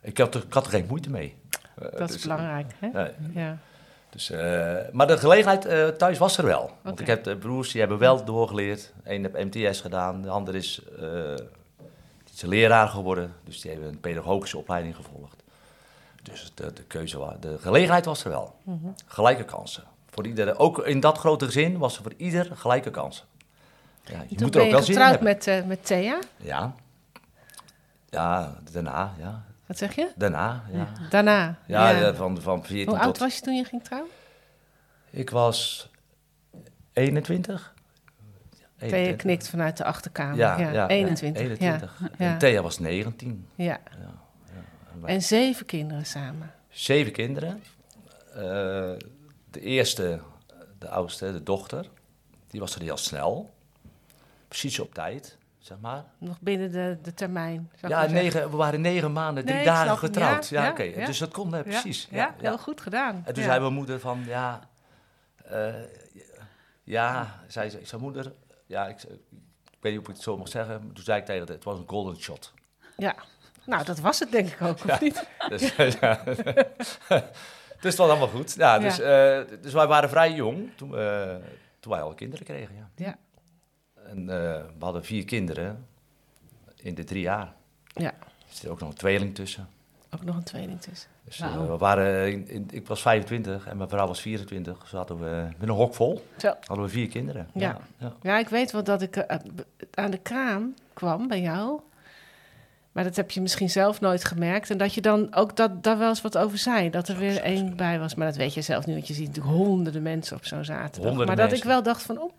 ik, 0.01 0.17
had 0.17 0.35
er, 0.35 0.43
ik 0.43 0.53
had 0.53 0.65
er 0.65 0.71
geen 0.71 0.85
moeite 0.87 1.09
mee. 1.09 1.35
Mhm. 1.75 1.97
Dat 1.97 2.09
is 2.09 2.15
dus- 2.15 2.21
belangrijk, 2.21 2.73
hè? 2.79 2.87
Ja. 3.33 3.57
Dus, 4.15 4.29
eh, 4.29 4.75
maar 4.91 5.07
de 5.07 5.17
gelegenheid 5.17 5.65
eh, 5.65 5.87
thuis 5.87 6.17
was 6.17 6.37
er 6.37 6.45
wel. 6.45 6.71
Want 6.81 6.99
ik 6.99 7.07
heb 7.07 7.23
de 7.23 7.37
broers, 7.37 7.71
die 7.71 7.79
hebben 7.79 7.97
wel 7.99 8.25
doorgeleerd. 8.25 8.93
Eén 9.03 9.21
heeft 9.21 9.53
MTS 9.53 9.81
gedaan, 9.81 10.21
de 10.21 10.29
ander 10.29 10.55
is, 10.55 10.81
die 12.23 12.33
is 12.33 12.41
leraar 12.41 12.87
geworden. 12.87 13.33
Dus 13.43 13.61
die 13.61 13.71
hebben 13.71 13.89
een 13.89 13.99
pedagogische 13.99 14.57
opleiding 14.57 14.95
gevolgd. 14.95 15.43
Dus 16.23 16.51
de, 16.53 16.73
de 16.73 16.83
keuze, 16.83 17.35
de 17.39 17.57
gelegenheid 17.59 18.05
was 18.05 18.23
er 18.23 18.29
wel. 18.29 18.55
Mhm. 18.63 18.87
Gelijke 19.05 19.43
kansen. 19.43 19.83
Voor 20.09 20.27
iedereen, 20.27 20.57
ook 20.57 20.85
in 20.85 20.99
dat 20.99 21.17
grote 21.17 21.45
gezin 21.45 21.77
was 21.77 21.97
er 21.97 22.03
voor 22.03 22.13
ieder 22.17 22.51
gelijke 22.53 22.91
kansen. 22.91 23.25
Ja, 24.03 24.23
je 24.27 24.35
Toen 24.35 24.45
moet 24.45 24.45
er 24.45 24.51
ben 24.51 24.61
ook 24.61 24.67
je 24.67 24.71
wel 24.71 24.83
zin 24.83 24.95
in 24.95 25.01
getrouwd 25.01 25.21
met, 25.21 25.65
met 25.65 25.85
Thea. 25.85 26.19
Ja. 26.37 26.75
Ja, 28.09 28.55
daarna, 28.71 29.13
ja. 29.17 29.43
Wat 29.65 29.77
zeg 29.77 29.95
je? 29.95 30.11
Daarna, 30.15 30.63
ja. 30.71 30.87
Daarna. 31.09 31.59
Ja, 31.67 31.89
ja, 31.89 32.13
van, 32.13 32.41
van 32.41 32.65
14 32.65 32.87
Hoe 32.87 32.95
tot... 32.95 33.05
oud 33.05 33.17
was 33.17 33.35
je 33.35 33.41
toen 33.41 33.55
je 33.55 33.63
ging 33.63 33.83
trouwen? 33.83 34.11
Ik 35.09 35.29
was 35.29 35.89
21. 36.93 37.73
Thea 38.77 38.89
21. 38.89 39.15
knikt 39.15 39.49
vanuit 39.49 39.77
de 39.77 39.83
achterkamer. 39.83 40.37
Ja, 40.37 40.59
Ja, 40.59 40.71
ja, 40.71 40.87
21. 40.87 41.41
21. 41.41 41.99
Ja. 42.17 42.31
En 42.31 42.37
Thea 42.37 42.61
was 42.61 42.79
19. 42.79 43.47
Ja. 43.55 43.79
En 45.03 45.21
zeven 45.21 45.65
kinderen 45.65 46.05
samen. 46.05 46.51
Zeven 46.69 47.11
kinderen. 47.11 47.63
Eh, 48.33 48.41
de 49.49 49.59
eerste, 49.59 50.19
de 50.79 50.89
oudste, 50.89 51.31
de 51.31 51.43
dochter, 51.43 51.89
die 52.47 52.59
was 52.59 52.75
er 52.75 52.81
heel 52.81 52.97
snel. 52.97 53.53
Precies 54.47 54.79
op 54.79 54.93
tijd, 54.93 55.37
zeg 55.65 55.77
maar. 55.79 56.03
Nog 56.17 56.39
binnen 56.39 56.71
de, 56.71 56.97
de 57.01 57.13
termijn. 57.13 57.71
Ja, 57.81 58.05
negen, 58.05 58.49
we 58.49 58.57
waren 58.57 58.81
negen 58.81 59.13
maanden, 59.13 59.43
drie 59.45 59.55
Nee, 59.55 59.65
dagen 59.65 59.85
snap 59.85 59.97
getrouwd. 59.97 60.49
Ja, 60.49 60.59
Ja, 60.59 60.65
ja, 60.65 60.71
oké. 60.71 60.83
ja. 60.83 61.05
Dus 61.05 61.17
dat 61.17 61.31
kon 61.31 61.55
eh, 61.55 61.61
precies. 61.61 62.07
Ja, 62.11 62.35
heel 62.37 62.57
goed 62.57 62.81
gedaan. 62.81 63.21
En 63.25 63.33
toen 63.33 63.43
zei 63.43 63.59
mijn 63.59 63.73
moeder 63.73 63.99
van, 63.99 64.23
ja, 64.25 64.59
eh, 65.45 65.73
ja, 66.83 67.39
zei 67.47 67.71
moeder, 67.99 68.33
ja, 68.65 68.87
ik, 68.87 69.03
ik 69.03 69.77
weet 69.79 69.91
niet 69.91 70.01
of 70.01 70.07
ik 70.07 70.13
het 70.13 70.21
zo 70.23 70.37
mag 70.37 70.47
zeggen. 70.47 70.83
maar 70.85 70.93
Toen 70.93 71.03
zei 71.03 71.19
ik 71.19 71.25
tegen 71.25 71.41
haar, 71.45 71.55
het 71.55 71.63
was 71.63 71.79
een 71.79 71.87
golden 71.87 72.17
shot. 72.17 72.53
Ja. 72.97 73.15
Nou, 73.65 73.83
dat 73.83 73.99
was 73.99 74.19
het 74.19 74.31
denk 74.31 74.49
ik 74.49 74.61
ook, 74.61 74.85
of 74.85 75.01
niet? 75.01 75.27
Dus, 75.49 75.75
ja. 75.75 76.21
dus 76.25 77.93
het 77.93 77.95
was 77.95 78.09
allemaal 78.09 78.27
goed. 78.27 78.55
Ja, 78.55 78.79
dus, 78.79 78.99
eh, 78.99 79.39
dus 79.61 79.73
wij 79.73 79.87
waren 79.87 80.09
vrij 80.09 80.33
jong 80.33 80.69
toen, 80.75 80.97
eh, 80.97 81.35
toen 81.79 81.91
wij 81.91 82.01
alle 82.01 82.15
kinderen 82.15 82.45
kregen. 82.45 82.89
Ja. 82.95 83.17
En 84.09 84.19
eh, 84.19 84.61
we 84.79 84.83
hadden 84.85 85.05
vier 85.05 85.25
kinderen 85.25 85.85
in 86.75 86.95
de 86.95 87.03
drie 87.03 87.21
jaar. 87.21 87.53
Ja. 87.93 88.11
Er 88.11 88.61
zit 88.61 88.69
ook 88.69 88.79
nog 88.79 88.89
een 88.89 88.95
tweeling 88.95 89.35
tussen. 89.35 89.67
Ook 90.11 90.23
nog 90.23 90.35
een 90.35 90.43
tweeling 90.43 90.81
tussen. 90.81 91.09
Dus 91.23 91.39
eh, 91.39 91.67
we 91.67 91.77
waren 91.77 92.31
in, 92.31 92.47
in- 92.49 92.67
ik 92.71 92.87
was 92.87 93.01
25 93.01 93.67
en 93.67 93.77
mijn 93.77 93.89
vrouw 93.89 94.07
was 94.07 94.21
24. 94.21 94.77
Dus 94.79 94.91
hadden 94.91 95.19
we 95.19 95.47
met 95.57 95.69
een 95.69 95.75
hok 95.75 95.93
vol 95.95 96.25
Zo. 96.37 96.53
hadden 96.65 96.85
we 96.85 96.91
vier 96.91 97.07
kinderen. 97.07 97.47
Ja. 97.53 97.77
ja. 97.97 98.13
Ja, 98.21 98.37
ik 98.37 98.49
weet 98.49 98.71
wel 98.71 98.83
dat 98.83 99.01
ik 99.01 99.15
eh, 99.15 99.37
aan 99.93 100.11
de 100.11 100.17
kraam 100.17 100.73
kwam 100.93 101.27
bij 101.27 101.41
jou. 101.41 101.79
Maar 102.91 103.03
dat 103.03 103.15
heb 103.15 103.31
je 103.31 103.41
misschien 103.41 103.69
zelf 103.69 104.01
nooit 104.01 104.23
gemerkt. 104.23 104.69
En 104.69 104.77
dat 104.77 104.93
je 104.93 105.01
dan 105.01 105.35
ook 105.35 105.55
dat, 105.55 105.83
daar 105.83 105.97
wel 105.97 106.09
eens 106.09 106.21
wat 106.21 106.37
over 106.37 106.57
zei. 106.57 106.89
Dat 106.89 107.07
er 107.07 107.17
weer 107.17 107.41
één 107.41 107.75
bij 107.75 107.99
was. 107.99 108.15
Maar 108.15 108.27
dat 108.27 108.35
weet 108.35 108.53
je 108.53 108.61
zelf 108.61 108.85
niet, 108.85 108.95
want 108.95 109.07
je 109.07 109.13
ziet 109.13 109.27
natuurlijk 109.27 109.55
honderden 109.55 110.01
mensen 110.01 110.37
op 110.37 110.45
zo'n 110.45 110.63
zaterdag. 110.65 110.95
Honderden 111.09 111.25
maar 111.27 111.35
dat 111.35 111.49
mensen. 111.49 111.57
ik 111.67 111.73
wel 111.73 111.83
dacht 111.83 112.01
van, 112.01 112.19
oh, 112.19 112.31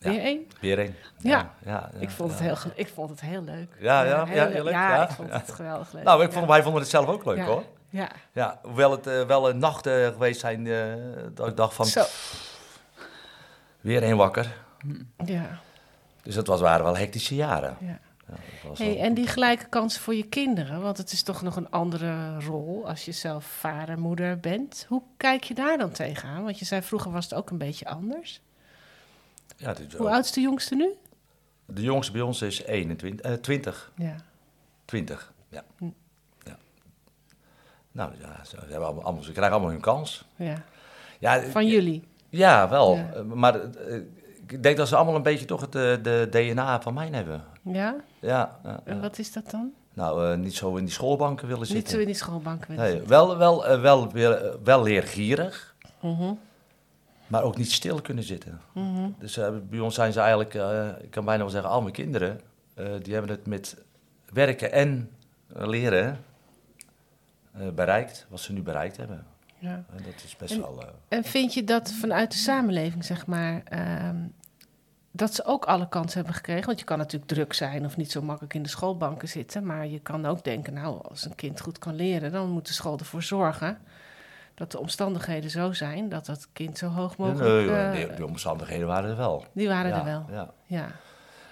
Ja. 0.00 0.10
weer 0.10 0.20
één. 0.20 0.46
Weer 0.60 0.78
één. 0.78 0.94
Ja. 1.18 1.54
ja, 1.64 1.90
Ik 1.98 2.10
vond, 2.10 2.30
het 2.30 2.40
heel, 2.40 2.56
ik 2.74 2.88
vond 2.88 3.10
het 3.10 3.20
heel 3.20 3.42
leuk. 3.42 3.68
Ja, 3.78 4.02
ja, 4.02 4.24
heel 4.24 4.34
ja, 4.36 4.44
leuk. 4.44 4.52
heel 4.54 4.64
leuk, 4.64 4.72
Ja, 4.72 5.02
ik 5.08 5.10
vond 5.14 5.32
het 5.32 5.52
geweldig 5.52 5.92
leuk. 5.92 6.04
Nou, 6.04 6.24
ik 6.24 6.32
vond, 6.32 6.46
wij 6.46 6.62
vonden 6.62 6.80
het 6.80 6.90
zelf 6.90 7.06
ook 7.06 7.24
leuk 7.24 7.40
hoor. 7.44 7.64
Ja, 7.90 8.08
Ja, 8.32 8.58
hoewel 8.62 8.90
het 8.90 9.06
eh, 9.06 9.22
wel 9.26 9.48
een 9.50 9.58
nachten 9.58 10.12
geweest 10.12 10.40
zijn 10.40 10.66
eh, 10.66 10.82
dat 11.34 11.48
ik 11.48 11.56
dacht 11.56 11.74
van 11.74 11.86
zo. 11.86 12.04
weer 13.80 14.02
één 14.02 14.16
wakker. 14.16 14.52
Ja, 15.24 15.58
Dus 16.22 16.34
dat 16.34 16.46
was, 16.46 16.60
waren 16.60 16.84
wel 16.84 16.96
hectische 16.96 17.34
jaren. 17.34 17.76
ja. 17.80 17.98
Ja, 18.28 18.36
dat 18.36 18.68
was 18.70 18.78
Hey, 18.78 18.94
wel- 18.94 19.02
en 19.04 19.14
die 19.14 19.26
gelijke 19.26 19.66
kansen 19.68 20.00
voor 20.02 20.14
je 20.14 20.26
kinderen, 20.28 20.82
want 20.82 20.96
het 20.98 21.12
is 21.12 21.22
toch 21.22 21.42
nog 21.42 21.56
een 21.56 21.70
andere 21.70 22.40
rol 22.40 22.88
als 22.88 23.04
je 23.04 23.12
zelf 23.12 23.44
vader, 23.44 23.98
moeder 23.98 24.40
bent. 24.40 24.84
Hoe 24.88 25.02
kijk 25.16 25.44
je 25.44 25.54
daar 25.54 25.78
dan 25.78 25.90
tegenaan? 25.90 26.44
Want 26.44 26.58
je 26.58 26.64
zei 26.64 26.82
vroeger 26.82 27.10
was 27.10 27.24
het 27.24 27.34
ook 27.34 27.50
een 27.50 27.58
beetje 27.58 27.86
anders. 27.88 28.40
Ja, 29.60 29.70
is 29.76 29.94
Hoe 29.96 30.06
ook- 30.06 30.12
oud 30.12 30.24
is 30.24 30.32
de 30.32 30.40
jongste 30.40 30.74
nu? 30.74 30.88
De 31.66 31.82
jongste 31.82 32.12
bij 32.12 32.20
ons 32.20 32.42
is 32.42 32.62
21, 32.62 33.26
eh, 33.26 33.32
20. 33.32 33.92
Ja. 33.96 34.14
20, 34.84 35.32
ja. 35.48 35.62
Hm. 35.78 35.84
ja. 36.42 36.56
Nou 37.92 38.12
ja, 38.20 38.44
ze, 38.44 38.56
hebben 38.68 38.88
allemaal, 39.04 39.22
ze 39.22 39.32
krijgen 39.32 39.52
allemaal 39.54 39.70
hun 39.72 39.80
kans. 39.80 40.24
ja. 40.36 40.62
Ja, 41.18 41.42
Van 41.42 41.66
jullie. 41.66 42.04
ja 42.28 42.68
wel. 42.68 42.96
Ja. 42.96 43.12
Eh, 43.12 43.22
Maar 43.22 43.60
eh, 43.60 43.96
ik 44.46 44.62
denk 44.62 44.76
dat 44.76 44.88
ze 44.88 44.96
allemaal 44.96 45.14
een 45.14 45.22
beetje 45.22 45.44
toch 45.44 45.60
het 45.60 45.74
eh, 45.74 45.82
de 46.02 46.26
DNA 46.30 46.80
van 46.80 46.94
mij 46.94 47.08
hebben. 47.08 47.44
Ja? 47.62 47.96
Ja, 48.20 48.60
En 48.84 49.00
wat 49.00 49.18
is 49.18 49.32
dat 49.32 49.50
dan? 49.50 49.72
nou, 49.94 50.30
eh, 50.32 50.38
niet 50.38 50.54
zo 50.54 50.76
in 50.76 50.84
die 50.84 50.92
schoolbanken 50.92 51.46
willen 51.46 51.62
Niet 51.62 51.70
zitten. 51.70 51.92
zo 51.92 51.98
in 51.98 52.06
die 52.06 52.14
schoolbank 52.14 52.64
willen 52.66 52.82
Nee, 52.82 52.90
zitten. 52.92 53.08
wel, 53.08 53.36
wel, 53.36 53.66
eh, 53.66 53.80
wel, 53.80 54.12
wel, 54.12 54.58
wel 54.64 54.82
leergierig, 54.82 55.74
Mhm, 56.00 56.32
maar 57.30 57.42
ook 57.42 57.56
niet 57.56 57.72
stil 57.72 58.00
kunnen 58.00 58.24
zitten. 58.24 58.60
mhm. 58.72 59.08
Dus 59.18 59.36
eh, 59.36 59.48
bij 59.70 59.78
ons 59.78 59.94
zijn 59.94 60.12
ze 60.12 60.20
eigenlijk, 60.20 60.54
eh, 60.54 60.88
ik 61.02 61.10
kan 61.10 61.24
bijna 61.24 61.42
wel 61.42 61.50
zeggen, 61.50 61.70
al 61.70 61.80
mijn 61.82 61.92
kinderen, 61.92 62.40
eh, 62.74 62.86
die 63.02 63.12
hebben 63.12 63.30
het 63.30 63.46
met 63.46 63.76
werken 64.32 64.72
en 64.72 65.10
leren 65.46 66.18
bereikt, 67.74 68.26
wat 68.28 68.40
ze 68.40 68.52
nu 68.52 68.62
bereikt 68.62 68.96
hebben. 68.96 69.26
Ja. 69.58 69.70
En 69.96 70.02
dat 70.04 70.14
is 70.24 70.36
best 70.36 70.52
En- 70.52 70.60
wel... 70.60 70.84
En 71.08 71.24
vind 71.24 71.54
je 71.54 71.64
dat 71.64 71.92
vanuit 71.92 72.30
de 72.30 72.36
samenleving, 72.36 73.04
zeg 73.04 73.26
maar, 73.26 73.62
ehm, 73.64 74.16
dat 75.10 75.34
ze 75.34 75.44
ook 75.44 75.64
alle 75.64 75.88
kansen 75.88 76.16
hebben 76.16 76.34
gekregen? 76.34 76.66
Want 76.66 76.78
je 76.78 76.84
kan 76.84 76.98
natuurlijk 76.98 77.30
druk 77.30 77.52
zijn 77.52 77.84
of 77.84 77.96
niet 77.96 78.10
zo 78.10 78.22
makkelijk 78.22 78.54
in 78.54 78.62
de 78.62 78.68
schoolbanken 78.68 79.28
zitten. 79.28 79.66
Maar 79.66 79.86
je 79.86 79.98
kan 80.00 80.26
ook 80.26 80.44
denken, 80.44 80.72
nou, 80.74 81.02
als 81.08 81.24
een 81.24 81.34
kind 81.34 81.60
goed 81.60 81.78
kan 81.78 81.94
leren, 81.94 82.32
dan 82.32 82.50
moet 82.50 82.66
de 82.66 82.72
school 82.72 82.98
ervoor 82.98 83.22
zorgen 83.22 83.78
dat 84.60 84.70
de 84.70 84.78
omstandigheden 84.78 85.50
zo 85.50 85.72
zijn 85.72 86.08
dat 86.08 86.26
dat 86.26 86.48
kind 86.52 86.78
zo 86.78 86.86
hoog 86.88 87.16
mogelijk... 87.16 87.48
nee, 87.70 87.76
eh, 87.76 87.92
die, 87.92 88.14
die 88.14 88.24
omstandigheden 88.26 88.86
waren 88.86 89.10
er 89.10 89.16
wel. 89.16 89.44
die 89.52 89.68
waren 89.68 89.90
ja, 89.90 89.98
er 89.98 90.04
wel, 90.04 90.26
Ja. 90.30 90.50
ja. 90.66 90.90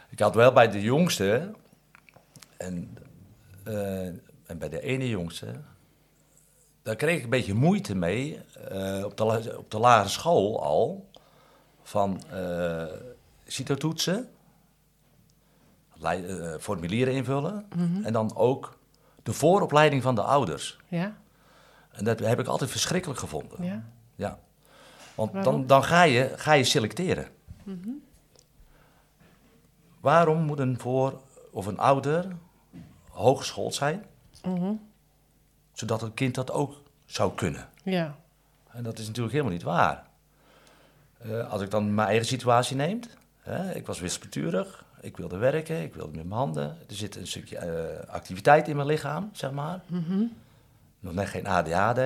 Ik 0.08 0.18
had 0.20 0.34
wel 0.34 0.52
bij 0.52 0.70
de 0.70 0.80
jongste 0.80 1.50
en, 2.56 2.98
eh, 3.64 4.06
en 4.46 4.58
bij 4.58 4.68
de 4.68 4.80
ene 4.80 5.08
jongste, 5.08 5.46
daar 6.82 6.96
kreeg 6.96 7.16
ik 7.16 7.22
een 7.24 7.30
beetje 7.30 7.54
moeite 7.54 7.94
mee 7.94 8.40
eh, 8.68 9.04
op, 9.04 9.16
de, 9.16 9.54
op 9.58 9.70
de 9.70 9.78
lagere 9.78 10.08
school 10.08 10.62
al. 10.62 11.08
Van 11.82 12.22
CITO-toetsen, 13.46 14.28
formulieren 16.58 17.14
invullen 17.14 17.66
Mhm. 17.76 18.04
en 18.04 18.12
dan 18.12 18.36
ook 18.36 18.78
de 19.22 19.32
vooropleiding 19.32 20.02
van 20.02 20.14
de 20.14 20.22
ouders. 20.22 20.78
Ja, 20.88 21.16
En 21.98 22.04
dat 22.04 22.18
heb 22.18 22.40
ik 22.40 22.46
altijd 22.46 22.70
verschrikkelijk 22.70 23.20
gevonden. 23.20 23.64
ja. 23.64 23.82
Ja. 24.14 24.38
Want 25.14 25.32
Waarom? 25.32 25.52
dan, 25.52 25.66
dan 25.66 25.84
ga, 25.84 26.02
je, 26.02 26.32
ga 26.36 26.52
je 26.52 26.64
selecteren. 26.64 27.28
Mhm. 27.62 27.88
Waarom 30.00 30.42
moet 30.42 30.58
een 30.58 30.78
voor 30.80 31.20
of 31.50 31.66
een 31.66 31.78
ouder 31.78 32.26
hooggeschoold 33.10 33.74
zijn, 33.74 34.04
Mhm. 34.44 34.72
zodat 35.72 36.00
het 36.00 36.14
kind 36.14 36.34
dat 36.34 36.50
ook 36.50 36.82
zou 37.06 37.34
kunnen? 37.34 37.68
Ja, 37.82 38.16
En 38.70 38.82
dat 38.82 38.98
is 38.98 39.06
natuurlijk 39.06 39.32
helemaal 39.32 39.52
niet 39.54 39.62
waar. 39.62 40.06
Eh, 41.18 41.50
als 41.52 41.62
ik 41.62 41.70
dan 41.70 41.94
mijn 41.94 42.08
eigen 42.08 42.26
situatie 42.26 42.76
neem, 42.76 43.00
hè, 43.40 43.72
ik 43.74 43.86
was 43.86 44.00
wispelturig, 44.00 44.84
ik 45.00 45.16
wilde 45.16 45.36
werken, 45.36 45.82
ik 45.82 45.94
wilde 45.94 46.16
met 46.16 46.24
mijn 46.26 46.38
handen. 46.40 46.64
Er 46.88 46.94
zit 46.94 47.16
een 47.16 47.26
stukje 47.26 47.56
eh, 47.58 48.08
activiteit 48.08 48.68
in 48.68 48.76
mijn 48.76 48.88
lichaam, 48.88 49.30
zeg 49.32 49.50
maar. 49.50 49.80
Mhm. 49.86 50.22
Nog 51.00 51.12
net 51.14 51.28
geen 51.28 51.46
ADHD. 51.46 52.00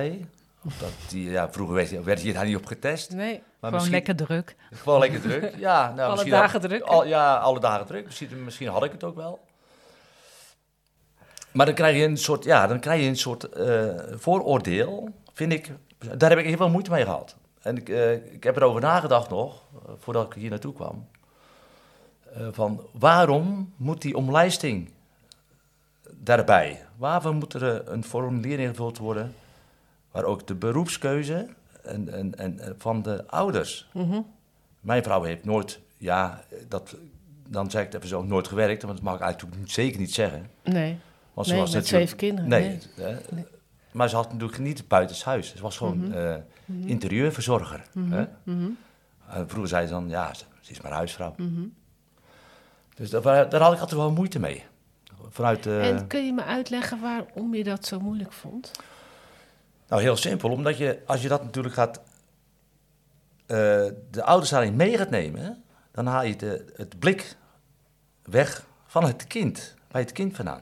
Dat 0.79 0.91
die, 1.09 1.29
ja, 1.29 1.51
vroeger 1.51 1.75
werd, 1.75 2.03
werd 2.03 2.21
je 2.21 2.33
daar 2.33 2.45
niet 2.45 2.55
op 2.55 2.65
getest. 2.65 3.11
nee. 3.11 3.43
Maar 3.59 3.71
Gewoon 3.71 3.89
lekker 3.89 4.15
druk. 4.15 4.55
Gewoon 4.71 4.99
lekker 4.99 5.21
druk. 5.21 5.55
Ja, 5.57 5.93
nou, 5.93 6.11
Alle 6.17 6.29
dagen 6.29 6.51
had- 6.61 6.69
druk? 6.69 6.81
Al, 6.81 7.05
ja, 7.05 7.35
alle 7.35 7.59
dagen 7.59 7.85
druk. 7.85 8.05
Misschien, 8.05 8.43
misschien 8.43 8.67
had 8.67 8.83
ik 8.83 8.91
het 8.91 9.03
ook 9.03 9.15
wel. 9.15 9.39
Maar 11.51 11.65
dan 11.65 11.75
krijg 11.75 11.95
je 11.97 12.03
een 12.03 12.17
soort, 12.17 12.43
ja, 12.43 12.67
dan 12.67 12.79
krijg 12.79 13.01
je 13.01 13.07
een 13.07 13.17
soort 13.17 13.43
eh, 13.43 13.85
vooroordeel, 14.11 15.09
vind 15.33 15.51
ik. 15.53 15.71
Daar 16.17 16.29
heb 16.29 16.39
ik 16.39 16.45
heel 16.45 16.57
veel 16.57 16.69
moeite 16.69 16.91
mee 16.91 17.03
gehad. 17.03 17.35
En 17.61 17.77
ik, 17.77 17.89
eh, 17.89 18.11
ik 18.33 18.43
heb 18.43 18.55
erover 18.55 18.81
nagedacht 18.81 19.29
nog, 19.29 19.63
eh, 19.73 19.93
voordat 19.99 20.25
ik 20.25 20.33
hier 20.33 20.49
naartoe 20.49 20.73
kwam. 20.73 21.07
van 22.51 22.81
waarom 22.91 23.73
moet 23.77 24.01
die 24.01 24.15
omlijsting 24.17 24.91
daarbij? 26.11 26.85
Waarom 27.03 27.35
moet 27.35 27.53
er 27.53 27.75
eh, 27.81 27.93
een 27.93 28.03
formulier 28.03 28.59
ingevuld 28.59 28.97
worden 28.97 29.33
waar 30.11 30.23
ook 30.23 30.47
de 30.47 30.55
beroepskeuze 30.55 31.47
en, 31.83 32.13
en, 32.13 32.37
en, 32.37 32.59
en 32.59 32.75
van 32.77 33.01
de 33.01 33.27
ouders 33.27 33.89
Mhm. 33.93 34.19
mijn 34.79 35.03
vrouw 35.03 35.23
heeft 35.23 35.45
nooit, 35.45 35.79
ja, 35.97 36.43
dat, 36.67 36.95
dan 37.47 37.71
zeg 37.71 37.81
ik 37.81 37.87
het 37.87 37.95
even 37.95 38.07
zo, 38.07 38.23
nooit 38.23 38.47
gewerkt, 38.47 38.81
want 38.83 38.93
dat 38.95 39.03
mag 39.03 39.15
ik 39.15 39.21
eigenlijk 39.21 39.55
zeker 39.71 39.99
niet 39.99 40.13
zeggen. 40.13 40.49
Nee, 40.63 40.97
Want 41.33 41.47
nee 41.47 41.55
met 41.57 41.65
natuurlijk- 41.65 41.87
zeven 41.87 42.17
kinderen. 42.17 42.49
Nee, 42.49 42.67
nee. 42.67 42.79
hè. 43.07 43.15
Nee. 43.29 43.45
maar 43.91 44.09
ze 44.09 44.15
had 44.15 44.31
natuurlijk 44.31 44.59
niet 44.59 44.87
buitenshuis. 44.87 45.55
Ze 45.55 45.61
was 45.61 45.77
gewoon 45.77 45.97
Mhm. 45.97 46.11
eh, 46.11 46.35
Mhm. 46.65 46.87
interieurverzorger. 46.87 47.83
Hè? 47.99 48.25
Vroeger 49.47 49.67
zei 49.67 49.85
ze 49.85 49.91
dan, 49.93 50.09
ja, 50.09 50.33
ze, 50.33 50.43
ze 50.61 50.71
is 50.71 50.81
maar 50.81 50.91
huisvrouw. 50.91 51.35
Dus 52.95 53.09
daar, 53.09 53.49
daar 53.49 53.61
had 53.61 53.73
ik 53.73 53.79
altijd 53.79 53.99
wel 53.99 54.11
moeite 54.11 54.39
mee. 54.39 54.63
Vanuit, 55.29 55.65
eh, 55.65 55.89
En 55.89 56.07
kun 56.07 56.25
je 56.25 56.33
me 56.33 56.43
uitleggen 56.43 57.01
waarom 57.01 57.55
je 57.55 57.63
dat 57.63 57.85
zo 57.85 57.99
moeilijk 57.99 58.33
vond? 58.33 58.71
Nou, 59.87 60.01
heel 60.01 60.15
simpel. 60.17 60.49
Omdat 60.49 60.77
je, 60.77 61.01
als 61.05 61.21
je 61.21 61.27
dat 61.27 61.43
natuurlijk 61.43 61.75
gaat, 61.75 62.01
eh, 63.45 63.57
de 64.11 64.23
ouders 64.23 64.49
daarin 64.49 64.75
mee 64.75 64.97
gaat 64.97 65.09
nemen, 65.09 65.63
dan 65.91 66.05
haal 66.05 66.23
je 66.23 66.35
de, 66.35 66.65
het 66.75 66.99
blik 66.99 67.35
weg 68.23 68.65
van 68.85 69.03
het 69.03 69.27
kind, 69.27 69.75
bij 69.91 70.01
het 70.01 70.11
kind 70.11 70.35
vandaan. 70.35 70.61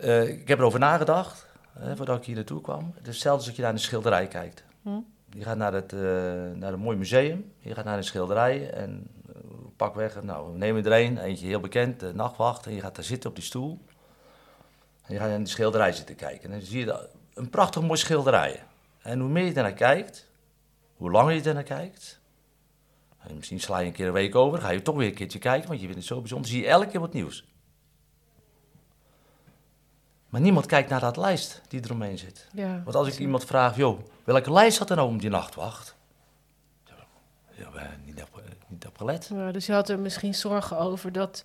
Eh, 0.00 0.28
ik 0.28 0.48
heb 0.48 0.58
erover 0.58 0.78
nagedacht, 0.78 1.46
hè, 1.78 1.96
voordat 1.96 2.18
ik 2.18 2.24
hier 2.24 2.34
naartoe 2.34 2.60
kwam. 2.60 2.92
Het 2.94 3.06
is 3.06 3.12
hetzelfde 3.12 3.38
als 3.38 3.46
dat 3.46 3.56
je 3.56 3.62
naar 3.62 3.72
een 3.72 3.78
schilderij 3.78 4.26
kijkt. 4.26 4.64
Hm? 4.82 5.00
Je 5.30 5.42
gaat 5.42 5.56
naar, 5.56 5.72
het, 5.72 5.92
eh, 5.92 6.00
naar 6.54 6.72
een 6.72 6.78
mooi 6.78 6.96
museum, 6.96 7.52
je 7.58 7.74
gaat 7.74 7.84
naar 7.84 7.96
een 7.96 8.04
schilderij 8.04 8.70
en 8.70 9.06
eh, 9.80 9.86
pak 9.86 9.94
weg. 9.94 10.22
Nou, 10.22 10.52
we 10.52 10.58
nemen 10.58 10.84
er 10.84 10.92
een, 11.04 11.18
eentje 11.18 11.46
heel 11.46 11.60
bekend, 11.60 12.00
de 12.00 12.14
nachtwacht. 12.14 12.66
En 12.66 12.74
je 12.74 12.80
gaat 12.80 12.94
daar 12.94 13.04
zitten 13.04 13.30
op 13.30 13.36
die 13.36 13.44
stoel. 13.44 13.80
En 15.02 15.14
je 15.14 15.20
gaat 15.20 15.30
in 15.30 15.42
de 15.44 15.50
schilderij 15.50 15.92
zitten 15.92 16.16
kijken. 16.16 16.44
En 16.52 16.58
dan 16.58 16.66
zie 16.66 16.78
je 16.78 16.84
dat- 16.84 17.08
een 17.34 17.50
prachtig 17.50 17.82
mooi 17.82 17.98
schilderij. 17.98 18.62
En 19.02 19.20
hoe 19.20 19.28
meer 19.28 19.44
je 19.44 19.52
ernaar 19.52 19.72
kijkt, 19.72 20.28
hoe 20.96 21.10
langer 21.10 21.34
je 21.34 21.42
ernaar 21.42 21.62
kijkt. 21.62 22.20
En 23.18 23.36
misschien 23.36 23.60
sla 23.60 23.78
je 23.78 23.86
een 23.86 23.92
keer 23.92 24.06
een 24.06 24.12
week 24.12 24.34
over, 24.34 24.60
ga 24.60 24.70
je 24.70 24.82
toch 24.82 24.96
weer 24.96 25.08
een 25.08 25.14
keertje 25.14 25.38
kijken, 25.38 25.68
want 25.68 25.80
je 25.80 25.86
vindt 25.86 26.00
het 26.00 26.08
zo 26.10 26.18
bijzonder. 26.20 26.50
zie 26.50 26.60
je 26.62 26.68
elke 26.68 26.86
keer 26.86 27.00
wat 27.00 27.12
nieuws. 27.12 27.44
Maar 30.28 30.40
niemand 30.40 30.66
kijkt 30.66 30.90
naar 30.90 31.00
dat 31.00 31.16
lijst 31.16 31.62
die 31.68 31.84
eromheen 31.84 32.18
zit. 32.18 32.48
Ja. 32.52 32.82
Want 32.84 32.96
als 32.96 33.08
ik 33.08 33.18
iemand 33.18 33.44
vraag, 33.44 33.76
joh, 33.76 34.00
welke 34.24 34.52
lijst 34.52 34.78
had 34.78 34.90
er 34.90 34.96
nou 34.96 35.08
om 35.08 35.18
die 35.18 35.30
nachtwacht? 35.30 35.96
Ja, 37.56 37.96
niet 38.04 38.22
op, 38.22 38.39
niet 38.70 38.86
op 38.86 38.96
gelet. 38.96 39.30
Ja, 39.34 39.52
dus 39.52 39.66
je 39.66 39.72
had 39.72 39.88
er 39.88 39.98
misschien 39.98 40.34
zorgen 40.34 40.78
over 40.78 41.12
dat 41.12 41.44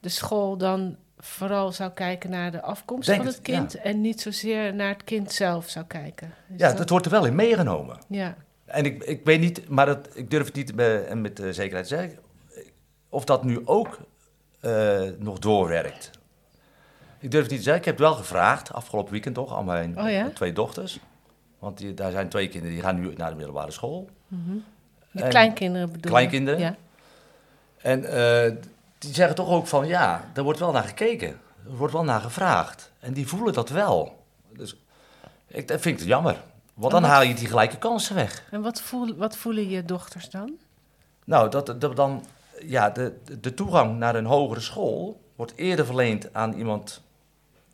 de 0.00 0.08
school 0.08 0.56
dan 0.56 0.96
vooral 1.18 1.72
zou 1.72 1.90
kijken 1.90 2.30
naar 2.30 2.50
de 2.50 2.62
afkomst 2.62 3.06
Denk 3.06 3.18
van 3.18 3.26
het 3.26 3.36
het, 3.36 3.44
kind 3.44 3.74
en 3.74 4.00
niet 4.00 4.20
zozeer 4.20 4.74
naar 4.74 4.88
het 4.88 5.04
kind 5.04 5.32
zelf 5.32 5.68
zou 5.68 5.84
kijken. 5.84 6.34
Is 6.48 6.60
Ja, 6.60 6.72
dat 6.72 6.88
wordt 6.88 7.04
er 7.04 7.10
wel 7.12 7.26
in 7.26 7.34
meegenomen. 7.34 7.98
ja. 8.08 8.36
En 8.64 8.84
ik, 8.84 9.02
ik 9.04 9.24
weet 9.24 9.40
niet, 9.40 9.68
maar 9.68 9.86
dat, 9.86 10.08
ik 10.14 10.30
durf 10.30 10.46
het 10.46 10.54
niet 10.54 10.74
met, 10.74 11.14
met 11.14 11.40
eh, 11.40 11.50
zekerheid 11.50 11.88
te 11.88 11.94
zeggen, 11.96 12.18
of 13.08 13.24
dat 13.24 13.44
nu 13.44 13.60
ook 13.64 13.98
eh, 14.60 15.02
nog 15.18 15.38
doorwerkt. 15.38 16.10
Ik 17.18 17.30
durf 17.30 17.42
het 17.42 17.50
niet 17.50 17.60
te 17.60 17.64
zeggen. 17.64 17.82
Ik 17.82 17.84
heb 17.84 17.98
het 17.98 18.06
wel 18.06 18.14
gevraagd, 18.14 18.72
afgelopen 18.72 19.12
weekend 19.12 19.34
toch, 19.34 19.56
aan 19.56 19.64
mijn 19.64 19.98
Oh 19.98 20.10
ja? 20.10 20.30
twee 20.30 20.52
dochters. 20.52 21.00
Want 21.58 21.78
die, 21.78 21.94
daar 21.94 22.10
zijn 22.10 22.28
twee 22.28 22.48
kinderen 22.48 22.74
die 22.74 22.84
gaan 22.84 23.00
nu 23.00 23.12
naar 23.16 23.30
de 23.30 23.36
middelbare 23.36 23.70
school. 23.70 24.08
De 25.16 25.22
En- 25.22 25.28
kleinkinderen 25.28 25.92
bedoel? 25.92 26.10
Kleinkinderen? 26.10 26.60
Ja. 26.60 26.74
En 27.76 28.04
eh, 28.04 28.52
die 28.98 29.14
zeggen 29.14 29.34
toch 29.36 29.48
ook 29.48 29.66
van 29.66 29.86
ja, 29.86 30.24
er 30.34 30.42
wordt 30.42 30.58
wel 30.58 30.72
naar 30.72 30.82
gekeken. 30.84 31.28
Er 31.64 31.76
wordt 31.76 31.92
wel 31.92 32.04
naar 32.04 32.20
gevraagd. 32.20 32.90
En 33.00 33.12
die 33.12 33.26
voelen 33.28 33.52
dat 33.54 33.68
wel. 33.68 34.24
Dus 34.56 34.76
ik, 35.46 35.68
dat 35.68 35.80
vind 35.80 36.00
ik 36.00 36.06
jammer. 36.06 36.36
Want 36.74 36.92
dan 36.92 37.02
wat- 37.02 37.10
haal 37.10 37.22
je 37.22 37.34
die 37.34 37.46
gelijke 37.48 37.76
kansen 37.78 38.14
weg. 38.14 38.42
En 38.50 38.62
wat, 38.62 38.80
voel, 38.80 39.14
wat 39.16 39.36
voelen 39.36 39.68
je 39.68 39.84
dochters 39.84 40.30
dan? 40.30 40.52
Nou, 41.24 41.50
dat, 41.50 41.80
dat 41.80 41.96
dan, 41.96 42.24
ja, 42.64 42.90
de, 42.90 43.14
de 43.40 43.54
toegang 43.54 43.98
naar 43.98 44.14
een 44.14 44.24
hogere 44.26 44.60
school 44.60 45.20
wordt 45.36 45.52
eerder 45.56 45.86
verleend 45.86 46.34
aan 46.34 46.52
iemand 46.52 47.02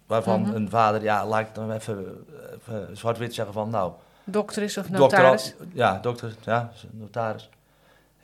waarvan 0.06 0.40
Mhm. 0.40 0.54
een 0.54 0.70
vader, 0.70 1.02
ja, 1.02 1.26
laat 1.26 1.40
ik 1.40 1.54
dan 1.54 1.72
even, 1.72 2.26
even 2.60 2.96
zwart-wit 2.96 3.34
zeggen 3.34 3.54
van, 3.54 3.70
nou, 3.70 3.92
Dokter 4.24 4.62
is 4.62 4.78
of 4.78 4.86
dokter, 4.86 5.18
notaris? 5.18 5.54
ja, 5.72 5.98
dokter, 5.98 6.34
ja, 6.44 6.70
notaris. 6.90 7.48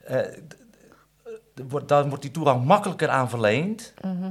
Eh, 0.04 0.18
d- 0.18 0.56
wordt- 1.68 1.88
dan 1.88 2.08
wordt 2.08 2.22
die 2.22 2.30
toegang 2.32 2.64
makkelijker 2.64 3.08
aan 3.08 3.28
verleend. 3.30 3.94
Mhm. 4.02 4.24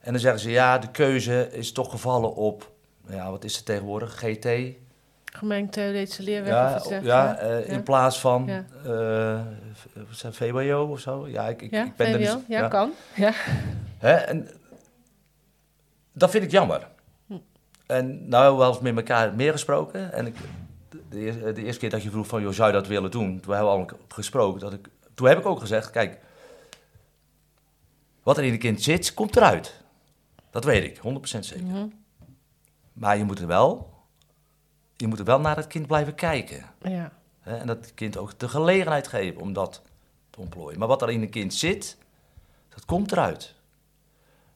En 0.00 0.12
dan 0.12 0.18
zeggen 0.18 0.40
ze, 0.40 0.50
ja, 0.50 0.78
de 0.78 0.90
keuze 0.90 1.48
is 1.52 1.72
toch 1.72 1.90
gevallen 1.90 2.34
op, 2.34 2.70
ja, 3.08 3.30
wat 3.30 3.44
is 3.44 3.56
het 3.56 3.64
tegenwoordig, 3.64 4.18
GT? 4.18 4.48
Gemengd 5.24 5.72
theoretische 5.72 6.22
leerweg 6.22 6.52
Ja, 6.52 6.70
of 6.74 6.76
iets 6.76 6.88
ja, 6.88 7.00
dergelijks? 7.00 7.40
eh, 7.40 7.66
Ja. 7.68 7.74
in 7.76 7.82
plaats 7.82 8.20
van 8.20 8.46
Ja. 8.46 8.64
eh, 8.84 9.40
dat, 10.20 10.34
VWO 10.34 10.86
of 10.90 11.00
zo. 11.00 11.28
Ja, 11.28 11.48
ik, 11.48 11.62
ik, 11.62 11.70
Ja, 11.70 11.84
ik 11.84 11.96
ben 11.96 12.06
er 12.12 12.18
niet- 12.18 12.44
ja, 12.48 12.68
kan. 12.68 12.92
Ja. 13.14 13.32
Hè? 13.98 14.12
En 14.12 14.48
dat 16.12 16.30
vind 16.30 16.44
ik 16.44 16.50
jammer. 16.50 16.88
Hm. 17.26 17.34
En 17.86 18.28
nou, 18.28 18.56
wel 18.58 18.68
eens 18.68 18.80
met 18.80 18.96
elkaar 18.96 19.34
meer 19.34 19.52
gesproken. 19.52 20.12
En 20.12 20.26
ik, 20.26 20.36
de, 21.08 21.16
de, 21.18 21.20
eer- 21.20 21.54
de 21.54 21.64
eerste 21.64 21.80
keer 21.80 21.90
dat 21.90 22.02
je 22.02 22.10
vroeg 22.10 22.26
van, 22.26 22.42
joh, 22.42 22.52
zou 22.52 22.68
je 22.68 22.74
dat 22.74 22.86
willen 22.86 23.10
doen? 23.10 23.40
Toen 23.40 23.54
hebben 23.54 23.72
we 23.72 23.78
al 23.78 23.98
gesproken. 24.08 24.60
Dat 24.60 24.72
ik, 24.72 24.88
toen 25.14 25.28
heb 25.28 25.38
ik 25.38 25.46
ook 25.46 25.60
gezegd, 25.60 25.90
kijk, 25.90 26.20
wat 28.22 28.38
er 28.38 28.44
in 28.44 28.52
een 28.52 28.58
kind 28.58 28.82
zit, 28.82 29.14
komt 29.14 29.36
eruit. 29.36 29.82
Dat 30.50 30.64
weet 30.64 30.84
ik, 30.84 30.96
100% 30.96 31.38
zeker. 31.38 31.64
Mhm. 31.64 31.86
Maar 32.92 33.16
je 33.16 33.24
moet 33.24 33.38
er 33.38 33.46
wel, 33.46 33.94
je 34.96 35.06
moet 35.06 35.18
er 35.18 35.24
wel 35.24 35.40
naar 35.40 35.56
het 35.56 35.66
kind 35.66 35.86
blijven 35.86 36.14
kijken. 36.14 36.64
ja. 36.82 37.12
Hè? 37.40 37.56
En 37.56 37.66
dat 37.66 37.94
kind 37.94 38.16
ook 38.16 38.38
de 38.38 38.48
gelegenheid 38.48 39.08
geven 39.08 39.40
om 39.40 39.52
dat 39.52 39.82
te 40.30 40.40
ontplooien. 40.40 40.78
Maar 40.78 40.88
wat 40.88 41.02
er 41.02 41.10
in 41.10 41.22
een 41.22 41.30
kind 41.30 41.54
zit, 41.54 41.96
dat 42.68 42.84
komt 42.84 43.12
eruit. 43.12 43.54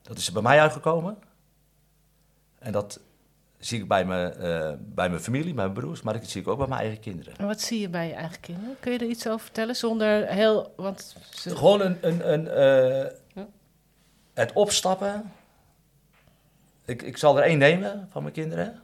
Dat 0.03 0.19
is 0.19 0.27
er 0.27 0.33
bij 0.33 0.43
mij 0.43 0.61
uitgekomen. 0.61 1.19
En 2.59 2.73
dat 2.73 3.01
zie 3.65 3.81
ik 3.81 3.89
bij 3.89 4.05
mijn, 4.05 4.33
eh, 4.35 4.73
bij 4.79 5.09
mijn 5.09 5.21
familie, 5.23 5.55
mijn 5.55 5.73
broers, 5.73 6.03
maar 6.03 6.15
dat 6.15 6.27
zie 6.27 6.41
ik 6.41 6.49
ook 6.49 6.59
bij 6.59 6.67
mijn 6.67 6.81
eigen 6.81 7.01
kinderen. 7.01 7.37
En 7.37 7.47
wat 7.47 7.61
zie 7.61 7.81
je 7.81 7.89
bij 7.89 8.07
je 8.09 8.15
eigen 8.15 8.41
kinderen? 8.41 8.77
Kun 8.81 8.93
je 8.93 8.99
er 8.99 9.07
iets 9.07 9.27
over 9.27 9.41
vertellen 9.41 9.77
zonder 9.77 10.27
heel... 10.27 10.73
Want 10.77 11.17
ze- 11.31 11.57
Gewoon 11.57 11.81
een, 11.81 11.99
een, 12.01 12.33
een, 12.33 12.49
eh, 12.49 13.11
Ja. 13.35 13.47
het 14.35 14.53
opstappen. 14.53 15.33
Ik, 16.85 17.03
ik 17.03 17.17
zal 17.17 17.37
er 17.39 17.43
één 17.45 17.59
nemen 17.59 18.09
van 18.11 18.23
mijn 18.23 18.35
kinderen. 18.35 18.81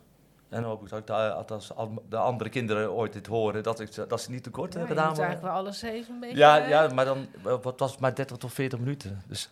En 0.48 0.62
hoop 0.62 0.82
ik 0.82 0.88
dat 0.88 1.06
de, 1.06 1.12
als 1.54 1.72
de 2.08 2.16
andere 2.16 2.50
kinderen 2.50 2.92
ooit 2.92 3.12
dit 3.12 3.26
horen, 3.26 3.62
dat, 3.62 3.80
ik, 3.80 3.92
ze- 3.92 4.06
dat 4.06 4.20
ze 4.20 4.30
niet 4.30 4.42
tekort 4.42 4.72
Ja, 4.72 4.78
hebben 4.78 4.96
gedaan. 4.96 5.08
worden. 5.14 5.24
eigenlijk 5.26 5.54
wel 5.54 5.64
alles 5.64 5.82
even 5.82 6.14
een 6.14 6.20
beetje... 6.20 6.36
Ja, 6.36 6.60
eh, 6.62 6.68
ja, 6.68 6.88
maar 6.94 7.04
dan 7.04 7.26
wat 7.42 7.78
was 7.80 7.90
het 7.90 8.00
maar 8.00 8.14
30 8.14 8.36
tot 8.36 8.52
40 8.52 8.78
minuten. 8.78 9.22
Dus 9.26 9.48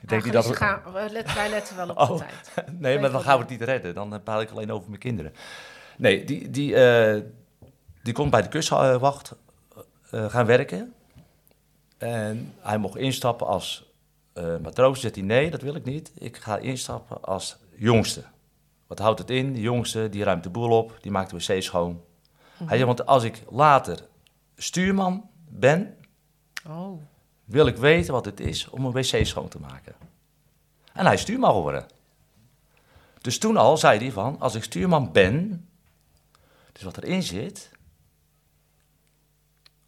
ik 0.00 0.08
denk 0.08 0.24
niet 0.24 0.32
dat 0.32 0.46
we... 0.46 0.54
gaan, 0.54 0.82
let- 1.10 1.34
wij 1.34 1.50
letten 1.50 1.76
wel 1.76 1.88
op 1.90 1.98
Oh. 1.98 2.18
de 2.18 2.24
tijd. 2.54 2.68
Nee, 2.78 2.98
maar 2.98 3.10
dan 3.10 3.22
gaan 3.22 3.34
we 3.36 3.40
het 3.42 3.50
niet 3.50 3.62
redden. 3.62 3.94
Dan 3.94 4.14
eh, 4.14 4.20
praat 4.24 4.40
ik 4.42 4.50
alleen 4.50 4.72
over 4.72 4.88
mijn 4.88 5.00
kinderen. 5.00 5.32
Nee, 5.96 6.24
die, 6.24 6.50
die, 6.50 6.74
eh, 6.76 7.22
die 8.02 8.12
kon 8.12 8.30
bij 8.30 8.42
de 8.42 8.48
kustwacht 8.48 9.32
eh, 10.10 10.24
gaan 10.30 10.46
werken. 10.46 10.94
En 11.98 12.52
hij 12.60 12.78
mocht 12.78 12.96
instappen 12.96 13.46
als 13.46 13.86
eh 14.32 14.56
matroos. 14.62 15.00
Zegt 15.00 15.14
hij, 15.14 15.24
nee, 15.24 15.50
dat 15.50 15.62
wil 15.62 15.74
ik 15.74 15.84
niet. 15.84 16.12
Ik 16.18 16.36
ga 16.36 16.56
instappen 16.56 17.22
als 17.24 17.56
jongste. 17.76 18.22
Wat 18.86 18.98
houdt 18.98 19.18
het 19.18 19.30
in? 19.30 19.52
De 19.52 19.60
jongste, 19.60 20.08
die 20.08 20.24
ruimt 20.24 20.42
de 20.42 20.50
boel 20.50 20.70
op. 20.78 20.98
Die 21.00 21.10
maakt 21.10 21.30
de 21.30 21.36
wc 21.54 21.62
schoon. 21.62 22.00
Hij 22.64 22.76
zegt, 22.76 22.86
want 22.86 23.06
als 23.06 23.22
ik 23.24 23.42
later 23.50 23.98
stuurman 24.56 25.30
ben, 25.48 25.96
Oh, 26.68 27.02
wil 27.48 27.66
ik 27.66 27.76
weten 27.76 28.12
wat 28.12 28.24
het 28.24 28.40
is 28.40 28.68
om 28.68 28.84
een 28.84 28.92
wc 28.92 29.26
schoon 29.26 29.48
te 29.48 29.60
maken. 29.60 29.94
En 30.92 31.04
hij 31.04 31.14
is 31.14 31.20
stuurman 31.20 31.54
geworden. 31.54 31.86
Dus 33.20 33.38
toen 33.38 33.56
al 33.56 33.76
zei 33.76 33.98
hij 33.98 34.12
van, 34.12 34.40
als 34.40 34.54
ik 34.54 34.62
stuurman 34.62 35.12
ben, 35.12 35.68
dus 36.72 36.82
wat 36.82 36.96
erin 36.96 37.22
zit, 37.22 37.70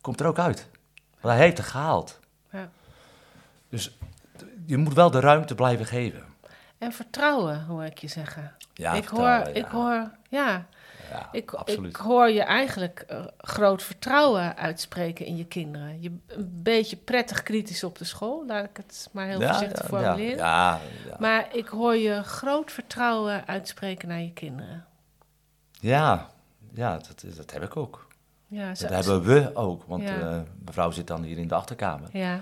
komt 0.01 0.20
er 0.20 0.27
ook 0.27 0.38
uit. 0.38 0.68
Want 1.20 1.35
hij 1.35 1.44
heeft 1.44 1.59
het 1.59 1.66
gehaald. 1.66 2.18
ja. 2.51 2.70
Dus 3.68 3.99
je 4.66 4.77
moet 4.77 4.94
wel 4.94 5.11
de 5.11 5.20
ruimte 5.20 5.55
blijven 5.55 5.87
geven. 5.87 6.25
En 6.79 6.92
vertrouwen, 6.92 7.64
hoor 7.64 7.85
ik 7.85 7.99
je 7.99 8.09
zeggen. 8.09 8.57
Ja, 8.75 8.92
ik, 8.92 9.09
hoor, 9.09 9.23
ja. 9.23 9.46
ik 9.46 9.64
hoor, 9.64 10.11
ja, 10.29 10.66
Ja, 11.11 11.29
ik, 11.33 11.51
absoluut. 11.53 11.90
ik 11.90 11.96
hoor 11.96 12.31
je 12.31 12.42
eigenlijk 12.42 13.05
eh, 13.09 13.25
groot 13.38 13.83
vertrouwen 13.83 14.57
uitspreken 14.57 15.27
in 15.27 15.37
je 15.37 15.44
kinderen. 15.46 16.01
Je 16.03 16.11
een 16.27 16.61
beetje 16.62 16.96
prettig 16.96 17.42
kritisch 17.42 17.85
op 17.85 17.99
de 17.99 18.05
school, 18.05 18.46
laat 18.46 18.64
ik 18.64 18.77
het 18.77 19.09
maar 19.12 19.27
heel 19.27 19.40
Ja, 19.40 19.49
voorzichtig 19.53 19.87
formuleren. 19.87 20.37
Ja, 20.37 20.79
ja, 21.09 21.16
Maar 21.18 21.46
ik 21.57 21.66
hoor 21.68 21.96
je 21.96 22.23
groot 22.23 22.73
vertrouwen 22.73 23.46
uitspreken 23.46 24.09
naar 24.09 24.20
je 24.20 24.33
kinderen. 24.33 24.85
ja, 25.81 26.31
ja 26.75 26.92
dat, 26.99 27.25
dat 27.37 27.51
heb 27.53 27.62
ik 27.62 27.77
ook. 27.77 28.09
Ja, 28.46 28.75
zo- 28.75 28.87
Dat 28.88 29.05
hebben 29.07 29.23
we 29.25 29.51
ook. 29.57 29.85
Want 29.87 30.03
Ja. 30.03 30.20
eh, 30.31 30.40
mevrouw 30.64 30.90
zit 30.90 31.07
dan 31.07 31.23
hier 31.23 31.38
in 31.38 31.49
de 31.49 31.55
achterkamer. 31.55 32.09
ja. 32.12 32.40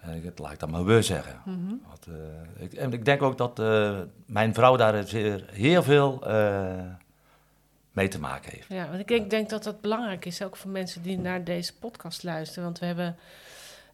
En 0.00 0.14
ik, 0.16 0.24
het 0.24 0.38
laat 0.38 0.52
ik 0.52 0.58
dan 0.58 0.70
maar 0.70 0.84
we 0.84 1.02
zeggen. 1.02 1.40
mhm. 1.44 1.74
Want, 1.88 2.06
eh, 2.06 2.64
ik, 2.64 2.72
en 2.72 2.92
ik 2.92 3.04
denk 3.04 3.22
ook 3.22 3.38
dat 3.38 3.58
eh, 3.58 3.98
mijn 4.26 4.54
vrouw 4.54 4.76
daar 4.76 5.06
zeer, 5.06 5.44
heel 5.50 5.82
veel 5.82 6.26
eh, 6.26 6.74
mee 7.96 8.08
te 8.08 8.18
maken 8.20 8.50
heeft. 8.52 8.68
Ja, 8.68 8.88
want 8.88 9.00
ik 9.00 9.08
denk, 9.08 9.30
denk 9.30 9.50
dat 9.50 9.62
dat 9.62 9.80
belangrijk 9.80 10.24
is, 10.24 10.42
ook 10.42 10.56
voor 10.56 10.70
mensen 10.70 11.02
die 11.02 11.18
naar 11.18 11.44
deze 11.44 11.74
podcast 11.74 12.22
luisteren. 12.22 12.64
Want 12.64 12.78
we 12.78 12.86
hebben, 12.86 13.16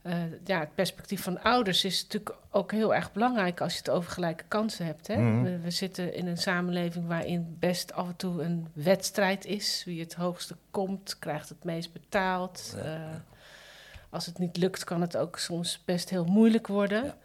eh, 0.02 0.14
ja, 0.44 0.60
het 0.60 0.74
perspectief 0.74 1.22
van 1.22 1.42
ouders 1.42 1.84
is 1.84 2.02
natuurlijk 2.02 2.34
ook 2.50 2.72
heel 2.72 2.94
erg 2.94 3.12
belangrijk 3.12 3.60
als 3.60 3.72
je 3.72 3.78
het 3.78 3.90
over 3.90 4.10
gelijke 4.10 4.44
kansen 4.48 4.86
hebt. 4.86 5.06
Hè? 5.06 5.16
Mhm. 5.16 5.42
we, 5.42 5.58
we 5.58 5.70
zitten 5.70 6.14
in 6.14 6.26
een 6.26 6.38
samenleving 6.38 7.06
waarin 7.06 7.56
best 7.58 7.92
af 7.92 8.06
en 8.08 8.16
toe 8.16 8.42
een 8.42 8.68
wedstrijd 8.72 9.44
is. 9.44 9.82
Wie 9.84 10.00
het 10.00 10.14
hoogste 10.14 10.56
komt, 10.70 11.16
krijgt 11.18 11.48
het 11.48 11.64
meest 11.64 11.92
betaald. 11.92 12.72
Ja, 12.76 12.82
Eh, 12.82 12.90
ja. 12.90 13.22
als 14.10 14.26
het 14.26 14.38
niet 14.38 14.56
lukt, 14.56 14.84
kan 14.84 15.00
het 15.00 15.16
ook 15.16 15.38
soms 15.38 15.82
best 15.84 16.10
heel 16.10 16.24
moeilijk 16.24 16.66
worden. 16.66 17.04
Ja. 17.04 17.16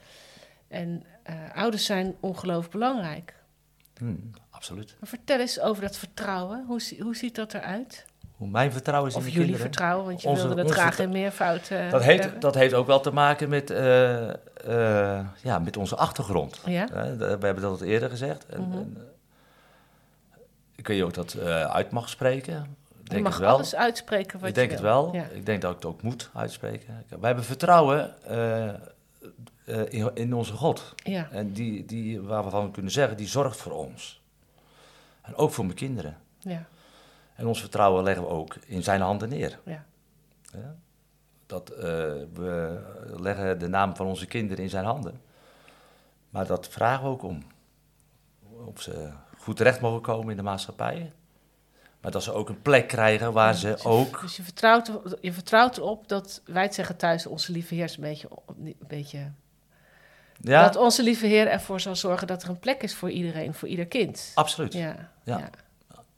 En 0.68 1.04
eh, 1.24 1.36
ouders 1.54 1.86
zijn 1.86 2.16
ongelooflijk 2.20 2.72
belangrijk. 2.72 3.34
Hmm, 3.98 4.32
absoluut. 4.50 4.96
Maar 5.00 5.10
vertel 5.10 5.40
eens 5.40 5.60
over 5.60 5.82
dat 5.82 5.98
vertrouwen. 5.98 6.64
Hoe, 6.68 6.82
hoe 7.00 7.16
ziet 7.16 7.36
dat 7.36 7.54
eruit? 7.54 8.06
Hoe 8.38 8.48
mijn 8.48 8.72
vertrouwen 8.72 9.10
is 9.10 9.16
Of 9.16 9.22
in 9.22 9.28
de 9.28 9.34
jullie 9.34 9.48
kinderen. 9.50 9.74
vertrouwen, 9.74 10.06
want 10.06 10.22
je 10.22 10.28
Onze- 10.28 10.48
wilde 10.48 10.62
het 10.62 10.72
graag 10.72 11.00
in 11.00 11.10
meervoud 11.10 11.70
eh, 11.70 11.92
Dat 11.92 12.04
heeft, 12.04 12.24
hebben. 12.24 12.40
dat 12.40 12.56
heeft 12.56 12.74
ook 12.74 12.88
wel 12.88 13.00
te 13.00 13.12
maken 13.12 13.50
met, 13.50 13.70
eh, 13.70 14.30
eh, 14.30 15.26
ja, 15.44 15.60
met 15.60 15.78
onze 15.78 15.96
achtergrond. 15.96 16.62
Ja? 16.66 16.86
We 17.18 17.26
hebben 17.40 17.62
dat 17.62 17.80
al 17.82 17.86
eerder 17.86 18.10
gezegd. 18.10 18.46
En, 18.46 18.62
Mhm. 18.62 18.78
en, 18.78 18.98
ik 20.76 20.88
weet 20.88 21.02
ook 21.02 21.14
dat 21.14 21.34
eh, 21.34 21.62
uit 21.66 21.92
mag 21.92 22.10
spreken. 22.10 22.54
Ik 23.02 23.04
je 23.04 23.10
denk 23.10 23.24
mag 23.24 23.34
het 23.34 23.42
wel. 23.42 23.54
alles 23.56 23.76
uitspreken 23.76 24.40
wat 24.40 24.50
ik 24.50 24.56
denk 24.56 24.68
je 24.70 24.74
het 24.76 24.84
wil. 24.84 25.04
wel. 25.12 25.14
Ja. 25.16 25.24
Ik 25.34 25.46
denk 25.46 25.62
dat 25.62 25.70
ik 25.72 25.76
het 25.78 25.86
ook 25.86 26.02
moet 26.02 26.30
uitspreken. 26.34 27.04
Wij 27.10 27.18
hebben 27.22 27.44
vertrouwen 27.44 28.14
eh, 29.68 29.82
in, 29.92 30.12
in 30.16 30.34
onze 30.34 30.54
God. 30.54 30.94
Ja. 30.96 31.28
En 31.32 31.52
die, 31.54 31.86
die, 31.86 32.22
waar 32.22 32.44
we 32.44 32.50
van 32.50 32.72
kunnen 32.72 32.92
zeggen, 32.92 33.18
die 33.18 33.28
zorgt 33.28 33.58
voor 33.58 33.72
ons. 33.72 34.22
En 35.22 35.36
ook 35.36 35.52
voor 35.52 35.66
mijn 35.66 35.78
kinderen. 35.78 36.18
Ja. 36.40 36.66
En 37.36 37.46
ons 37.48 37.60
vertrouwen 37.60 38.04
leggen 38.04 38.24
we 38.24 38.30
ook 38.30 38.56
in 38.56 38.84
zijn 38.84 39.02
handen 39.02 39.30
neer. 39.30 39.60
Ja. 39.66 39.86
Ja? 40.54 40.76
Dat, 41.46 41.70
eh, 41.70 41.84
we 42.34 42.80
leggen 43.20 43.60
de 43.60 43.68
naam 43.68 43.96
van 43.96 44.06
onze 44.06 44.26
kinderen 44.26 44.64
in 44.64 44.70
zijn 44.70 44.86
handen. 44.86 45.22
Maar 46.30 46.46
dat 46.48 46.68
vragen 46.68 47.04
we 47.04 47.10
ook 47.10 47.24
om. 47.24 47.44
Of 48.66 48.82
ze 48.82 49.10
goed 49.38 49.58
terecht 49.58 49.82
mogen 49.82 50.02
komen 50.02 50.30
in 50.32 50.38
de 50.38 50.44
maatschappij. 50.44 51.12
Maar 52.02 52.12
dat 52.12 52.24
ze 52.24 52.32
ook 52.32 52.50
een 52.50 52.62
plek 52.62 52.88
krijgen 52.88 53.34
waar 53.34 53.54
ze 53.56 53.72
Dus 53.72 53.84
ook... 53.86 54.22
Dus 54.22 54.36
je 54.38 54.44
vertrouwt, 54.44 54.88
er- 54.88 55.18
je 55.22 55.34
vertrouwt 55.34 55.78
erop 55.78 56.08
dat 56.08 56.42
wij 56.46 56.64
het 56.64 56.74
zeggen 56.76 56.98
thuis, 56.98 57.26
onze 57.26 57.52
lieve 57.52 57.76
Heer 57.76 57.84
is 57.84 57.96
een 57.96 58.02
beetje, 58.04 58.28
een 58.58 58.76
beetje 58.88 59.32
Ja, 60.42 60.64
dat 60.64 60.76
onze 60.76 61.04
lieve 61.04 61.26
Heer 61.26 61.48
ervoor 61.48 61.80
zal 61.80 61.96
zorgen 61.96 62.28
dat 62.28 62.44
er 62.44 62.50
een 62.50 62.60
plek 62.60 62.84
is 62.84 62.96
voor 62.96 63.10
iedereen, 63.12 63.54
voor 63.54 63.68
ieder 63.68 63.86
kind. 63.88 64.32
absoluut. 64.36 64.74
Ja. 64.74 65.12
Ja. 65.24 65.38
Ja. 65.38 65.50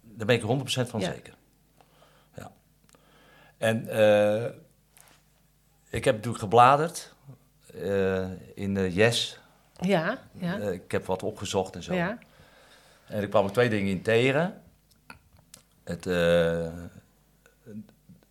Daar 0.01 0.25
ben 0.27 0.35
ik 0.35 0.41
100% 0.41 0.89
van 0.89 0.99
Ja. 0.99 1.11
zeker. 1.11 1.33
Ja. 2.35 2.51
En 3.57 3.87
eh, 3.87 4.45
ik 5.89 6.05
heb 6.05 6.15
natuurlijk 6.15 6.43
gebladerd 6.43 7.13
eh, 7.73 8.25
in 8.55 8.73
de 8.73 8.93
Yes. 8.93 9.39
Ja. 9.79 10.17
Ja. 10.31 10.59
Eh, 10.59 10.71
ik 10.71 10.91
heb 10.91 11.05
wat 11.05 11.23
opgezocht 11.23 11.75
en 11.75 11.83
zo. 11.83 11.93
ja. 11.93 12.17
En 13.07 13.23
ik 13.23 13.29
kwam 13.29 13.45
er 13.45 13.51
twee 13.51 13.69
dingen 13.69 13.91
in 13.91 14.01
tegen. 14.01 14.61
Het, 15.83 16.03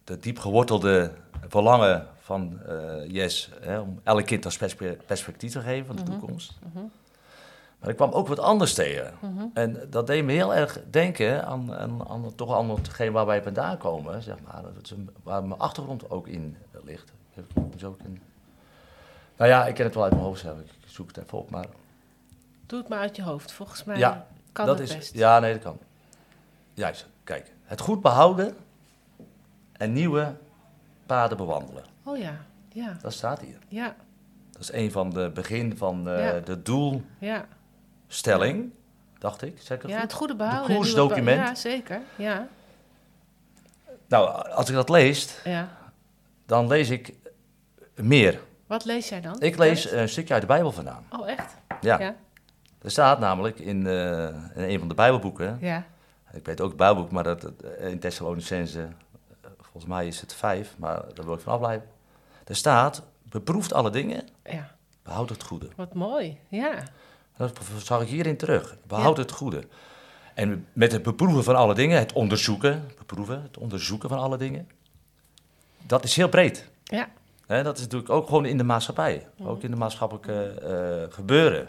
de 0.05 0.19
diep 0.21 0.39
gewortelde 0.39 1.13
verlangen 1.49 2.07
van 2.21 2.61
eh 2.67 3.11
Yes 3.11 3.51
hè, 3.61 3.79
om 3.81 4.01
elk 4.03 4.25
kind 4.27 4.45
als 4.45 4.57
perspe- 4.57 4.99
perspectief 5.07 5.53
te 5.53 5.61
geven 5.61 5.87
van 5.87 5.97
de 5.97 6.03
toekomst. 6.03 6.53
Maar 7.79 7.91
ik 7.91 7.97
kwam 7.97 8.11
ook 8.11 8.29
wat 8.29 8.39
anders 8.39 8.75
tegen. 8.75 9.15
En 9.55 9.87
dat 9.91 10.07
deed 10.07 10.25
me 10.25 10.33
heel 10.33 10.55
erg 10.55 10.79
denken 10.91 11.45
aan, 11.47 11.75
aan, 11.75 12.09
aan 12.09 12.35
toch 12.35 12.57
aan 12.57 12.71
hetgeen 12.71 13.13
waar 13.13 13.27
wij 13.27 13.43
vandaan 13.43 13.79
komen, 13.79 14.23
zeg 14.23 14.37
maar. 14.45 14.63
Dat 14.63 14.85
is 14.85 14.91
een- 14.91 15.11
waar 15.23 15.45
mijn 15.45 15.61
achtergrond 15.61 16.11
ook 16.11 16.27
in 16.29 16.57
ligt. 16.85 17.13
Een- 18.05 18.21
Nou 19.37 19.51
ja, 19.51 19.67
ik 19.67 19.75
ken 19.75 19.85
het 19.85 19.95
wel 19.95 20.03
uit 20.05 20.13
mijn 20.13 20.25
hoofd 20.25 20.41
zelf. 20.41 20.59
Ik 20.59 20.71
zoek 20.87 21.09
het 21.09 21.17
even 21.17 21.39
op, 21.39 21.51
maar... 21.51 21.67
Doe 22.67 22.79
het 22.79 22.89
maar 22.89 22.99
uit 22.99 23.17
je 23.17 23.23
hoofd. 23.23 23.53
Volgens 23.53 23.85
mij 23.85 23.99
Ja, 23.99 24.27
kan 24.53 24.67
dat 24.67 24.79
het 24.79 24.89
is, 24.89 24.97
best. 24.97 25.15
Ja, 25.15 25.39
nee, 25.39 25.53
dat 25.53 25.63
kan. 25.63 25.79
Juist, 26.75 27.07
kijk. 27.25 27.53
Het 27.65 27.81
goed 27.81 28.01
behouden 28.01 28.57
en 29.73 29.93
nieuwe 29.93 30.35
paden 31.09 31.37
bewandelen. 31.37 31.85
Oh 32.03 32.19
ja. 32.19 32.37
Ja. 32.73 32.97
Dat 33.03 33.13
staat 33.13 33.41
hier. 33.41 33.59
Ja. 33.69 33.95
Dat 34.53 34.61
is 34.63 34.73
een 34.73 34.91
van 34.93 35.11
de 35.11 35.31
begin 35.35 35.77
van 35.77 36.09
eh, 36.09 36.25
Ja. 36.25 36.41
de 36.41 36.63
doelstelling, 36.63 38.63
Ja. 38.63 38.71
dacht 39.19 39.43
ik. 39.43 39.57
Zeg 39.61 39.77
ik 39.77 39.83
het 39.83 39.91
Ja, 39.91 39.97
goed? 40.01 40.09
het 40.11 40.19
goede 40.19 40.37
behouden. 40.37 40.67
De 40.67 40.73
en 40.75 40.81
nieuwe 40.81 40.97
koersdocument. 40.99 41.49
Ja, 41.49 41.55
zeker. 41.55 42.01
Ja. 42.17 42.49
Nou, 44.09 44.49
als 44.51 44.69
ik 44.69 44.75
dat 44.75 44.89
lees, 44.89 45.39
ja. 45.45 45.69
dan 46.47 46.67
lees 46.67 46.91
ik 46.91 47.15
meer. 47.95 48.41
Wat 48.67 48.85
lees 48.85 49.09
jij 49.09 49.21
dan? 49.21 49.41
Ik 49.41 49.59
lees 49.59 49.91
een 49.91 50.09
stukje 50.09 50.33
uit 50.33 50.43
de 50.43 50.49
Bijbel 50.49 50.73
vandaan. 50.73 51.05
Oh, 51.11 51.29
echt? 51.31 51.55
Ja, 51.81 52.01
Ja. 52.01 52.15
er 52.83 52.91
staat 52.91 53.19
namelijk 53.19 53.59
in, 53.59 53.87
eh, 53.87 54.23
in 54.55 54.63
een 54.63 54.79
van 54.79 54.89
de 54.89 54.95
Bijbelboeken, 54.95 55.59
Ja. 55.61 55.85
ik 56.33 56.47
weet 56.47 56.61
ook 56.61 56.69
het 56.69 56.77
Bijbelboek, 56.77 57.11
maar 57.11 57.25
dat, 57.25 57.41
dat- 57.41 57.63
in 57.81 57.99
Thessalonicense, 57.99 58.89
volgens 59.71 59.93
mij 59.93 60.07
is 60.07 60.21
het 60.21 60.35
vijf, 60.35 60.75
maar 60.79 61.03
daar 61.15 61.25
wil 61.25 61.35
ik 61.35 61.41
vanaf 61.41 61.59
blijven. 61.59 61.89
Er 62.45 62.57
staat, 62.57 63.03
beproeft 63.23 63.73
alle 63.73 63.91
dingen, 63.91 64.29
Ja. 64.45 64.75
behoud 65.03 65.29
het 65.29 65.43
goede. 65.43 65.69
Wat 65.77 65.95
mooi. 65.95 66.39
Ja. 66.49 66.83
Dat 67.37 67.59
zag 67.83 68.03
ik 68.03 68.09
hierin 68.09 68.37
terug. 68.37 68.77
Behoud 68.87 69.17
het 69.17 69.31
goede. 69.33 69.63
En 70.35 70.67
met 70.73 70.93
het 70.93 71.03
beproeven 71.03 71.45
van 71.45 71.57
alle 71.57 71.75
dingen, 71.75 71.99
het 71.99 72.13
onderzoeken, 72.13 72.91
beproeven, 72.99 73.43
het 73.43 73.59
onderzoeken 73.59 74.09
van 74.09 74.19
alle 74.19 74.37
dingen, 74.37 74.69
dat 75.83 76.05
is 76.05 76.17
heel 76.17 76.29
breed. 76.29 76.69
Ja. 76.85 77.09
Dat 77.47 77.77
is 77.77 77.83
natuurlijk 77.83 78.11
ook 78.11 78.27
gewoon 78.27 78.45
in 78.45 78.57
de 78.59 78.65
maatschappij, 78.65 79.27
ook 79.43 79.63
in 79.63 79.71
de 79.71 79.77
maatschappelijke 79.77 80.45
eh, 80.51 81.15
gebeuren. 81.15 81.69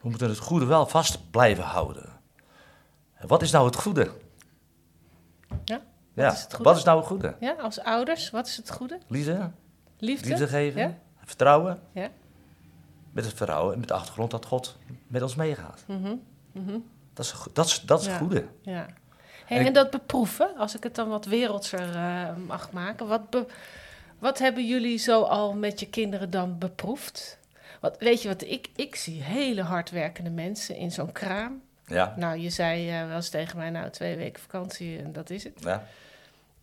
We 0.00 0.08
moeten 0.08 0.28
het 0.28 0.38
goede 0.38 0.64
wel 0.64 0.86
vast 0.86 1.30
blijven 1.30 1.64
houden. 1.64 2.12
En 3.14 3.28
wat 3.28 3.42
is 3.42 3.50
nou 3.50 3.66
het 3.66 3.76
goede? 3.76 4.10
Ja. 5.64 5.80
Ja, 6.16 6.32
is 6.32 6.40
het 6.42 6.50
goede? 6.54 6.68
wat 6.70 6.76
is 6.78 6.84
nou 6.84 6.98
het 6.98 7.06
goede? 7.06 7.34
Ja, 7.40 7.52
als 7.52 7.80
ouders, 7.80 8.30
wat 8.30 8.46
is 8.46 8.56
het 8.56 8.70
goede? 8.70 8.98
Liefde, 9.08 9.50
Liefde? 9.98 10.28
liefde 10.28 10.48
geven, 10.48 10.80
Ja. 10.80 10.94
vertrouwen. 11.24 11.78
Ja. 11.92 12.08
Met 13.12 13.24
het 13.24 13.34
vertrouwen 13.34 13.72
en 13.72 13.78
met 13.78 13.88
de 13.88 13.94
achtergrond 13.94 14.30
dat 14.30 14.46
God 14.46 14.76
met 15.06 15.22
ons 15.22 15.34
meegaat. 15.34 15.84
Mhm. 15.86 16.14
Mhm. 16.52 16.78
Dat 17.14 17.24
is, 17.24 17.34
dat 17.52 17.66
is, 17.66 17.80
dat 17.80 18.00
is 18.00 18.06
Ja. 18.06 18.10
het 18.12 18.20
goede. 18.20 18.44
Ja. 18.62 18.86
Hey, 19.46 19.56
En 19.56 19.60
ik- 19.60 19.66
en 19.66 19.72
dat 19.72 19.90
beproeven, 19.90 20.56
als 20.56 20.76
ik 20.76 20.82
het 20.82 20.94
dan 20.94 21.08
wat 21.08 21.24
wereldser 21.24 21.94
eh, 21.96 22.28
mag 22.46 22.70
maken, 22.72 23.06
wat, 23.06 23.30
be- 23.30 23.46
wat 24.18 24.38
hebben 24.38 24.66
jullie 24.66 24.98
zo 24.98 25.22
al 25.22 25.54
met 25.54 25.80
je 25.80 25.88
kinderen 25.88 26.30
dan 26.30 26.58
beproefd? 26.58 27.38
Want 27.80 27.96
weet 27.98 28.22
je 28.22 28.28
wat, 28.28 28.42
ik, 28.42 28.68
ik 28.76 28.94
zie 28.96 29.22
hele 29.22 29.62
hardwerkende 29.62 30.30
mensen 30.30 30.76
in 30.76 30.90
zo'n 30.92 31.12
kraam. 31.12 31.62
Ja, 31.86 32.14
Nou, 32.16 32.38
je 32.38 32.50
zei 32.50 32.90
eh, 32.90 33.06
wel 33.06 33.16
eens 33.16 33.28
tegen 33.28 33.56
mij, 33.56 33.70
nou, 33.70 33.90
twee 33.90 34.16
weken 34.16 34.42
vakantie 34.42 34.98
en 34.98 35.12
dat 35.12 35.30
is 35.30 35.44
het. 35.44 35.52
ja. 35.62 35.86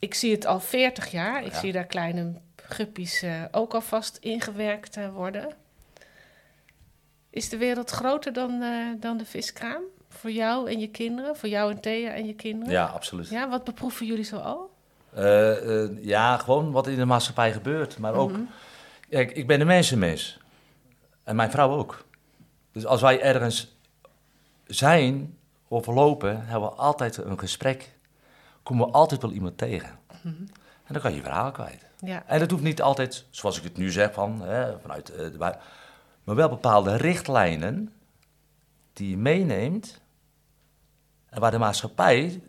Ik 0.03 0.13
zie 0.13 0.31
het 0.31 0.45
al 0.45 0.59
40 0.59 1.11
jaar. 1.11 1.43
Ik 1.45 1.51
Ja. 1.51 1.59
zie 1.59 1.71
daar 1.71 1.85
kleine 1.85 2.33
guppies 2.55 3.21
eh, 3.21 3.43
ook 3.51 3.73
alvast 3.73 4.17
ingewerkt 4.17 4.97
eh, 4.97 5.09
worden. 5.13 5.53
Is 7.29 7.49
de 7.49 7.57
wereld 7.57 7.89
groter 7.89 8.33
dan, 8.33 8.61
eh, 8.61 8.87
dan 8.99 9.17
de 9.17 9.25
viskraam? 9.25 9.81
Voor 10.09 10.31
jou 10.31 10.69
en 10.71 10.79
je 10.79 10.87
kinderen? 10.89 11.35
Voor 11.35 11.49
jou 11.49 11.71
en 11.71 11.81
Thea 11.81 12.11
en 12.13 12.25
je 12.25 12.33
kinderen? 12.33 12.73
ja 12.73 12.85
absoluut. 12.85 13.29
Ja, 13.29 13.49
wat 13.49 13.63
beproeven 13.63 14.05
jullie 14.05 14.23
zo 14.23 14.37
al? 14.37 14.71
Ja, 16.01 16.37
gewoon 16.37 16.71
wat 16.71 16.87
in 16.87 16.95
de 16.95 17.05
maatschappij 17.05 17.51
gebeurt. 17.53 17.97
Maar 17.97 18.13
ook, 18.13 18.31
Mhm. 18.31 18.41
kijk, 19.09 19.31
ik 19.31 19.47
ben 19.47 19.61
een 19.61 19.67
mensenmens. 19.67 20.39
En 21.23 21.35
mijn 21.35 21.51
vrouw 21.51 21.71
ook. 21.71 22.05
Dus 22.71 22.85
als 22.85 23.01
wij 23.01 23.21
ergens 23.21 23.75
zijn 24.65 25.37
of 25.67 25.85
lopen, 25.85 26.45
hebben 26.45 26.69
we 26.69 26.75
altijd 26.75 27.17
een 27.17 27.39
gesprek. 27.39 27.92
Komen 28.63 28.87
we 28.87 28.93
altijd 28.93 29.21
wel 29.21 29.31
iemand 29.31 29.57
tegen. 29.57 29.99
Mhm. 30.21 30.33
En 30.83 30.93
dan 30.93 31.01
kan 31.01 31.11
je 31.11 31.17
je 31.17 31.23
verhaal 31.23 31.51
kwijt. 31.51 31.85
Ja, 31.99 32.23
En 32.25 32.39
dat 32.39 32.51
hoeft 32.51 32.63
niet 32.63 32.81
altijd, 32.81 33.25
zoals 33.29 33.57
ik 33.57 33.63
het 33.63 33.77
nu 33.77 33.91
zeg, 33.91 34.13
van, 34.13 34.41
hè, 34.41 34.79
vanuit 34.79 35.05
de 35.07 35.35
bui- 35.37 35.57
maar 36.23 36.35
wel 36.35 36.49
bepaalde 36.49 36.95
richtlijnen 36.95 37.93
die 38.93 39.09
je 39.09 39.17
meeneemt. 39.17 40.01
En 41.29 41.39
waar 41.39 41.51
de 41.51 41.57
maatschappij, 41.57 42.41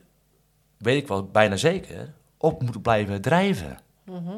weet 0.76 1.02
ik 1.02 1.08
wel 1.08 1.24
bijna 1.24 1.56
zeker, 1.56 2.12
op 2.36 2.62
moet 2.62 2.82
blijven 2.82 3.20
drijven. 3.20 3.78
Mhm. 4.04 4.36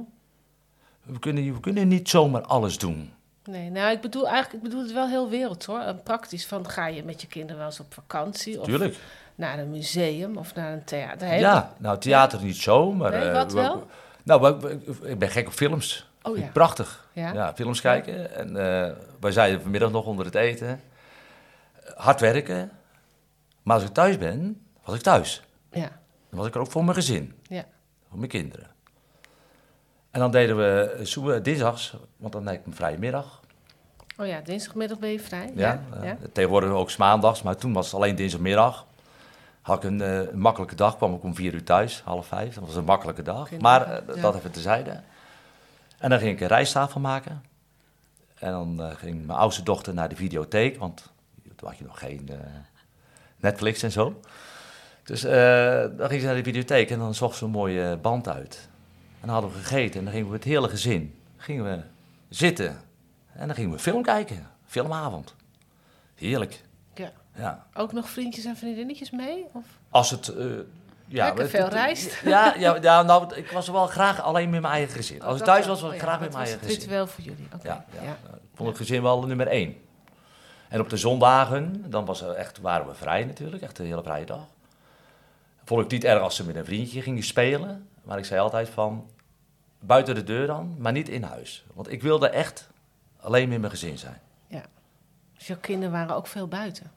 We 1.03 1.19
kunnen, 1.19 1.55
we 1.55 1.61
kunnen 1.61 1.89
niet 1.89 2.09
zomaar 2.09 2.43
alles 2.43 2.79
doen. 2.79 3.13
nee, 3.45 3.71
nou, 3.71 3.93
ik 3.93 4.01
bedoel 4.01 4.29
eigenlijk, 4.29 4.55
ik 4.65 4.71
bedoel 4.71 4.83
het 4.85 4.93
wel 4.93 5.09
heel 5.09 5.29
wereld 5.29 5.65
hoor. 5.65 5.81
En 5.81 6.03
praktisch 6.03 6.47
van, 6.47 6.69
ga 6.69 6.87
je 6.87 7.03
met 7.05 7.21
je 7.21 7.27
kinderen 7.27 7.57
wel 7.57 7.67
eens 7.67 7.81
op 7.81 7.95
vakantie? 7.95 8.61
Of 8.61 8.67
Tuurlijk. 8.67 8.99
Naar 9.37 9.59
een 9.59 9.71
museum 9.71 10.37
of 10.37 10.55
naar 10.55 10.73
een 10.73 10.85
theater? 10.85 11.29
Heb 11.29 11.41
Ja, 11.41 11.73
nou 11.79 11.99
theater 11.99 12.43
niet 12.43 12.57
zo, 12.57 12.93
maar... 12.93 13.11
Nee, 13.11 13.21
eh, 13.29 13.33
wat 13.35 13.53
we- 13.53 13.61
wel? 13.61 13.87
Nou, 14.23 14.71
ik 15.03 15.19
ben 15.19 15.29
gek 15.29 15.47
op 15.47 15.53
films. 15.53 16.11
Oh 16.23 16.37
ja. 16.39 16.47
Prachtig. 16.53 17.09
Ja. 17.13 17.33
Ja, 17.33 17.55
films 17.55 17.81
kijken. 17.81 18.35
En 18.35 18.49
eh, 18.49 18.93
wij 19.21 19.33
zeiden 19.33 19.61
vanmiddag 19.61 19.91
nog 19.91 20.05
onder 20.07 20.25
het 20.25 20.35
eten. 20.35 20.81
Hard 21.95 22.21
werken. 22.21 22.71
Maar 23.63 23.75
als 23.77 23.85
ik 23.85 23.93
thuis 23.93 24.19
ben, 24.19 24.67
was 24.85 24.95
ik 24.95 25.01
thuis. 25.03 25.43
Ja, 25.71 25.81
Dan 26.31 26.39
was 26.39 26.47
ik 26.47 26.55
er 26.55 26.61
ook 26.61 26.71
voor 26.71 26.85
mijn 26.85 26.97
gezin. 26.97 27.35
ja. 27.43 27.65
Voor 28.09 28.19
mijn 28.19 28.31
kinderen. 28.31 28.67
En 30.11 30.21
dan 30.21 30.31
deden 30.31 30.57
we 30.57 30.97
eh, 31.35 31.43
dinsdags, 31.43 31.97
want 32.17 32.33
dan 32.33 32.45
had 32.47 32.55
ik 32.55 32.67
een 32.67 32.75
vrije 32.75 32.99
middag. 32.99 33.41
Oh 34.19 34.27
ja, 34.27 34.41
dinsdagmiddag 34.41 34.99
ben 34.99 35.11
je 35.11 35.21
vrij? 35.21 35.53
Ja, 35.55 35.81
ja. 35.95 36.05
ja. 36.05 36.17
Tegenwoordig 36.33 36.71
ook 36.71 36.97
maandags, 36.97 37.43
maar 37.43 37.57
toen 37.57 37.73
was 37.73 37.87
het 37.87 37.95
alleen 37.95 38.15
dinsdagmiddag. 38.17 38.87
Had 39.67 39.85
ik 39.85 39.91
een, 39.91 40.01
eh, 40.01 40.19
een 40.19 40.39
makkelijke 40.39 40.75
dag, 40.75 40.97
kwam 40.97 41.15
ik 41.15 41.23
om 41.23 41.35
vier 41.35 41.55
uur 41.55 41.65
thuis, 41.65 42.03
half 42.05 42.27
vijf. 42.27 42.55
Dat 42.55 42.67
was 42.67 42.77
een 42.77 42.85
makkelijke 42.85 43.23
dag. 43.23 43.49
Geen 43.49 43.61
Maar 43.61 43.87
dag, 43.87 43.99
eh, 43.99 44.15
ja. 44.15 44.21
dat 44.21 44.35
even 44.35 44.51
tezijde. 44.51 45.01
En 45.99 46.11
dan 46.11 46.19
ging 46.19 46.33
ik 46.33 46.41
een 46.41 46.47
rijsttafel 46.47 47.01
maken. 47.01 47.43
En 48.39 48.51
dan 48.51 48.83
eh, 48.83 48.97
ging 48.97 49.27
mijn 49.27 49.39
oudste 49.39 49.63
dochter 49.63 49.95
naar 49.95 50.09
de 50.09 50.17
videotheek, 50.17 50.79
want 50.79 51.13
toen 51.57 51.69
had 51.69 51.79
je 51.79 51.85
nog 51.85 51.99
geen 51.99 52.31
Netflix 53.37 53.83
en 53.83 53.93
zo. 53.93 54.21
Dus 55.05 55.21
dan 55.97 56.09
ging 56.09 56.21
ze 56.21 56.27
naar 56.27 56.37
de 56.37 56.43
videotheek 56.43 56.91
en 56.91 56.99
dan 56.99 57.15
zocht 57.15 57.37
ze 57.37 57.45
een 57.45 57.51
mooie 57.51 57.97
band 57.97 58.29
uit. 58.29 58.69
En 59.21 59.27
dan 59.27 59.31
hadden 59.31 59.51
we 59.53 59.59
gegeten 59.59 59.99
en 59.99 60.05
dan 60.05 60.13
gingen 60.13 60.29
we 60.29 60.35
het 60.35 60.45
hele 60.45 60.69
gezin 60.69 61.15
gingen 61.37 61.65
we 61.65 61.83
zitten. 62.29 62.81
En 63.33 63.47
dan 63.47 63.57
gingen 63.57 63.71
we 63.71 63.79
film 63.79 64.03
kijken, 64.03 64.51
filmavond. 64.67 65.35
Heerlijk. 66.15 66.65
Ja. 67.37 67.43
Ja. 67.43 67.67
Ook 67.81 67.93
nog 67.93 68.11
vriendjes 68.11 68.45
en 68.45 68.57
vriendinnetjes 68.57 69.11
mee? 69.11 69.45
Of? 69.53 69.65
Als 69.91 70.11
het... 70.11 70.29
eh, 70.29 70.47
ja, 71.07 71.25
Lekker 71.27 71.49
veel 71.49 71.69
rijst. 71.69 72.21
Ja, 72.25 72.55
ja, 72.59 72.77
ja, 72.81 73.03
nou, 73.03 73.35
ik 73.35 73.51
was 73.51 73.69
wel 73.69 73.87
graag 73.87 74.23
alleen 74.23 74.51
met 74.51 74.61
mijn 74.61 74.73
eigen 74.73 74.95
gezin. 74.97 75.23
Als 75.23 75.35
ik 75.35 75.41
Oh, 75.41 75.47
thuis 75.47 75.67
was, 75.67 75.81
wel. 75.81 75.91
was 75.91 75.99
ik 75.99 76.05
Oh 76.05 76.07
ja, 76.09 76.13
graag 76.13 76.21
met 76.21 76.33
mijn 76.33 76.43
eigen 76.45 76.61
het 76.61 76.69
gezin. 76.69 76.83
ritueel 76.83 77.07
voor 77.07 77.25
jullie. 77.25 77.49
Oké. 77.55 77.69
Ja, 77.69 77.85
ja. 77.95 78.03
ja. 78.03 78.17
Vond 78.55 78.69
het 78.69 78.79
gezin 78.79 79.03
wel 79.03 79.27
nummer 79.27 79.47
één. 79.47 79.77
En 80.69 80.81
op 80.81 80.89
de 80.89 80.97
zondagen, 80.97 81.91
dan 81.91 82.05
was 82.05 82.21
er 82.23 82.31
echt, 82.31 82.61
waren 82.61 82.87
we 82.87 82.95
vrij 82.95 83.25
natuurlijk, 83.25 83.63
echt 83.63 83.79
een 83.79 83.87
hele 83.87 84.03
vrije 84.03 84.25
dag. 84.27 84.47
Vond 85.65 85.81
ik 85.85 85.91
het 85.91 85.95
niet 85.95 86.05
erg 86.05 86.23
als 86.23 86.37
ze 86.37 86.45
met 86.45 86.57
een 86.57 86.65
vriendje 86.65 87.03
gingen 87.03 87.23
spelen. 87.23 87.89
Maar 88.03 88.19
ik 88.19 88.25
zei 88.25 88.41
altijd 88.41 88.69
van, 88.69 89.11
buiten 89.81 90.15
de 90.15 90.25
deur 90.25 90.47
dan, 90.47 90.75
maar 90.79 90.93
niet 90.93 91.09
in 91.09 91.23
huis. 91.23 91.65
Want 91.75 91.93
ik 91.93 92.03
wilde 92.03 92.29
echt 92.29 92.69
alleen 93.21 93.49
met 93.49 93.59
mijn 93.59 93.71
gezin 93.73 93.99
zijn. 93.99 94.21
Dus 95.39 95.47
jouw 95.47 95.57
kinderen 95.61 95.93
waren 95.93 96.17
ook 96.17 96.27
veel 96.27 96.49
buiten. 96.49 96.91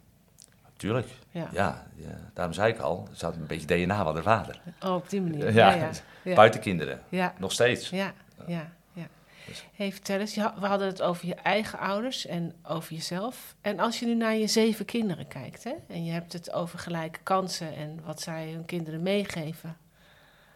Tuurlijk, 0.80 1.08
Ja. 1.32 1.50
ja. 1.52 1.88
ja, 1.96 2.08
daarom 2.34 2.54
zei 2.54 2.74
ik 2.74 2.80
al, 2.80 3.08
ze 3.14 3.26
had 3.26 3.36
een 3.36 3.48
beetje 3.48 3.68
DNA 3.86 4.04
van 4.04 4.16
de 4.16 4.22
vader. 4.24 4.62
Oh, 4.84 4.94
op 4.94 5.10
die 5.10 5.22
manier. 5.22 5.54
Ja, 5.54 5.74
Ja, 5.74 5.90
ja. 6.24 6.36
Buitenkinderen, 6.36 7.02
Ja, 7.10 7.34
nog 7.38 7.52
steeds. 7.52 7.90
ja, 7.90 8.14
ja. 8.48 8.72
ja. 8.94 9.08
Dus- 9.48 9.66
Hey, 9.74 9.92
vertel 9.92 10.20
eens, 10.20 10.36
we 10.36 10.66
hadden 10.66 10.88
het 10.88 11.02
over 11.02 11.28
je 11.28 11.36
eigen 11.36 11.80
ouders 11.80 12.26
en 12.26 12.56
over 12.64 12.94
jezelf. 12.94 13.56
En 13.62 13.80
als 13.80 14.00
je 14.00 14.06
nu 14.06 14.16
naar 14.16 14.36
je 14.36 14.48
zeven 14.48 14.86
kinderen 14.86 15.28
kijkt, 15.28 15.64
hè, 15.64 15.74
en 15.88 16.06
je 16.06 16.12
hebt 16.12 16.34
het 16.34 16.52
over 16.52 16.80
gelijke 16.80 17.20
kansen 17.24 17.76
en 17.76 18.00
wat 18.06 18.22
zij 18.22 18.52
hun 18.52 18.66
kinderen 18.66 19.02
meegeven, 19.02 19.78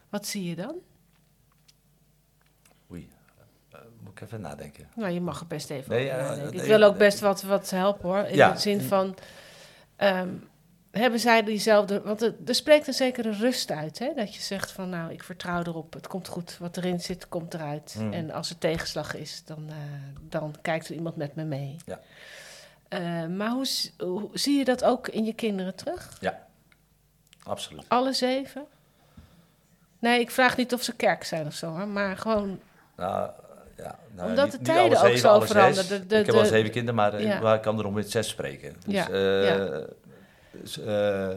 wat 0.10 0.28
zie 0.28 0.44
je 0.50 0.56
dan? 0.56 0.76
Oei, 2.92 3.10
Eh, 3.72 3.80
moet 4.00 4.12
ik 4.12 4.22
even 4.22 4.42
nadenken. 4.42 4.88
Nou, 4.96 5.12
je 5.12 5.22
mag 5.22 5.40
er 5.40 5.48
best 5.48 5.70
even 5.70 5.90
Nee, 5.90 6.12
over 6.14 6.24
nadenken. 6.24 6.54
Ik 6.60 6.66
wil 6.66 6.84
ook 6.84 6.98
best 6.98 7.20
wat, 7.20 7.42
wat 7.42 7.70
helpen 7.70 8.10
hoor. 8.10 8.24
In 8.26 8.38
de 8.52 8.58
zin 8.60 8.82
van, 8.82 9.16
ehm, 9.96 10.30
hebben 10.92 11.20
zij 11.20 11.44
diezelfde... 11.44 12.02
Want 12.02 12.22
er, 12.22 12.36
er 12.46 12.56
spreekt 12.56 12.88
een 12.88 12.94
zekere 12.94 13.32
rust 13.32 13.72
uit, 13.72 14.00
hè? 14.00 14.14
Dat 14.16 14.36
je 14.36 14.42
zegt 14.42 14.72
van, 14.72 14.90
nou, 14.90 15.12
ik 15.12 15.24
vertrouw 15.24 15.64
erop. 15.64 15.94
Het 15.94 16.08
komt 16.08 16.28
goed. 16.28 16.58
Wat 16.58 16.78
erin 16.78 17.00
zit, 17.00 17.30
komt 17.30 17.54
eruit. 17.54 17.94
Hmm. 17.98 18.14
En 18.14 18.32
als 18.32 18.50
er 18.50 18.58
tegenslag 18.58 19.16
is, 19.16 19.44
dan, 19.46 19.66
eh, 19.70 19.76
dan 20.22 20.56
kijkt 20.62 20.88
er 20.88 20.96
iemand 20.96 21.16
met 21.16 21.36
me 21.36 21.44
mee. 21.44 21.78
Ja. 21.86 22.00
Eh, 22.88 23.28
maar 23.28 23.50
hoe, 23.50 24.30
zie 24.34 24.58
je 24.58 24.66
dat 24.66 24.84
ook 24.84 25.08
in 25.08 25.26
je 25.26 25.34
kinderen 25.34 25.76
terug? 25.76 26.18
Absoluut. 27.44 27.86
Alle 27.88 28.14
zeven? 28.14 28.66
Nee, 30.00 30.20
ik 30.20 30.32
vraag 30.32 30.58
niet 30.58 30.74
of 30.74 30.84
ze 30.84 30.96
kerk 30.96 31.24
zijn 31.24 31.46
of 31.46 31.54
zo, 31.54 31.68
hoor. 31.68 31.88
Maar 31.88 32.18
gewoon... 32.18 32.60
Nou, 32.96 33.32
ja, 33.84 34.00
nou, 34.16 34.30
Omdat 34.30 34.52
de 34.52 34.58
niet 34.58 34.66
tijden 34.66 35.02
ook 35.02 35.18
zo 35.18 35.40
veranderen. 35.40 36.08
De- 36.08 36.20
ik 36.20 36.26
heb 36.26 36.36
wel 36.36 36.46
zeven 36.46 36.72
kinderen, 36.72 36.96
maar 36.96 37.14
eh, 37.14 37.24
Ja. 37.24 37.54
ik 37.54 37.62
kan 37.62 37.80
er 37.80 37.86
om 37.86 37.94
met 37.94 38.12
zes 38.12 38.28
spreken. 38.28 38.76
Dus, 38.86 38.94
Ja, 38.94 39.10
eh, 39.10 39.48
ja. 39.48 39.82
dus, 40.52 40.80
eh, 40.80 41.30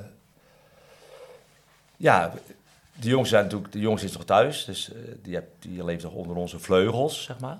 ja, 1.97 2.33
de 3.01 3.09
jongste, 3.09 3.29
zijn 3.35 3.45
natuurlijk, 3.45 3.73
de 3.73 3.79
jongste 3.81 4.07
is 4.07 4.13
nog 4.13 4.25
thuis, 4.25 4.65
dus 4.65 4.91
die, 5.23 5.35
heb, 5.35 5.45
die 5.59 5.85
leeft 5.85 6.03
nog 6.03 6.13
onder 6.13 6.37
onze 6.37 6.59
vleugels, 6.59 7.23
zeg 7.25 7.39
maar. 7.41 7.59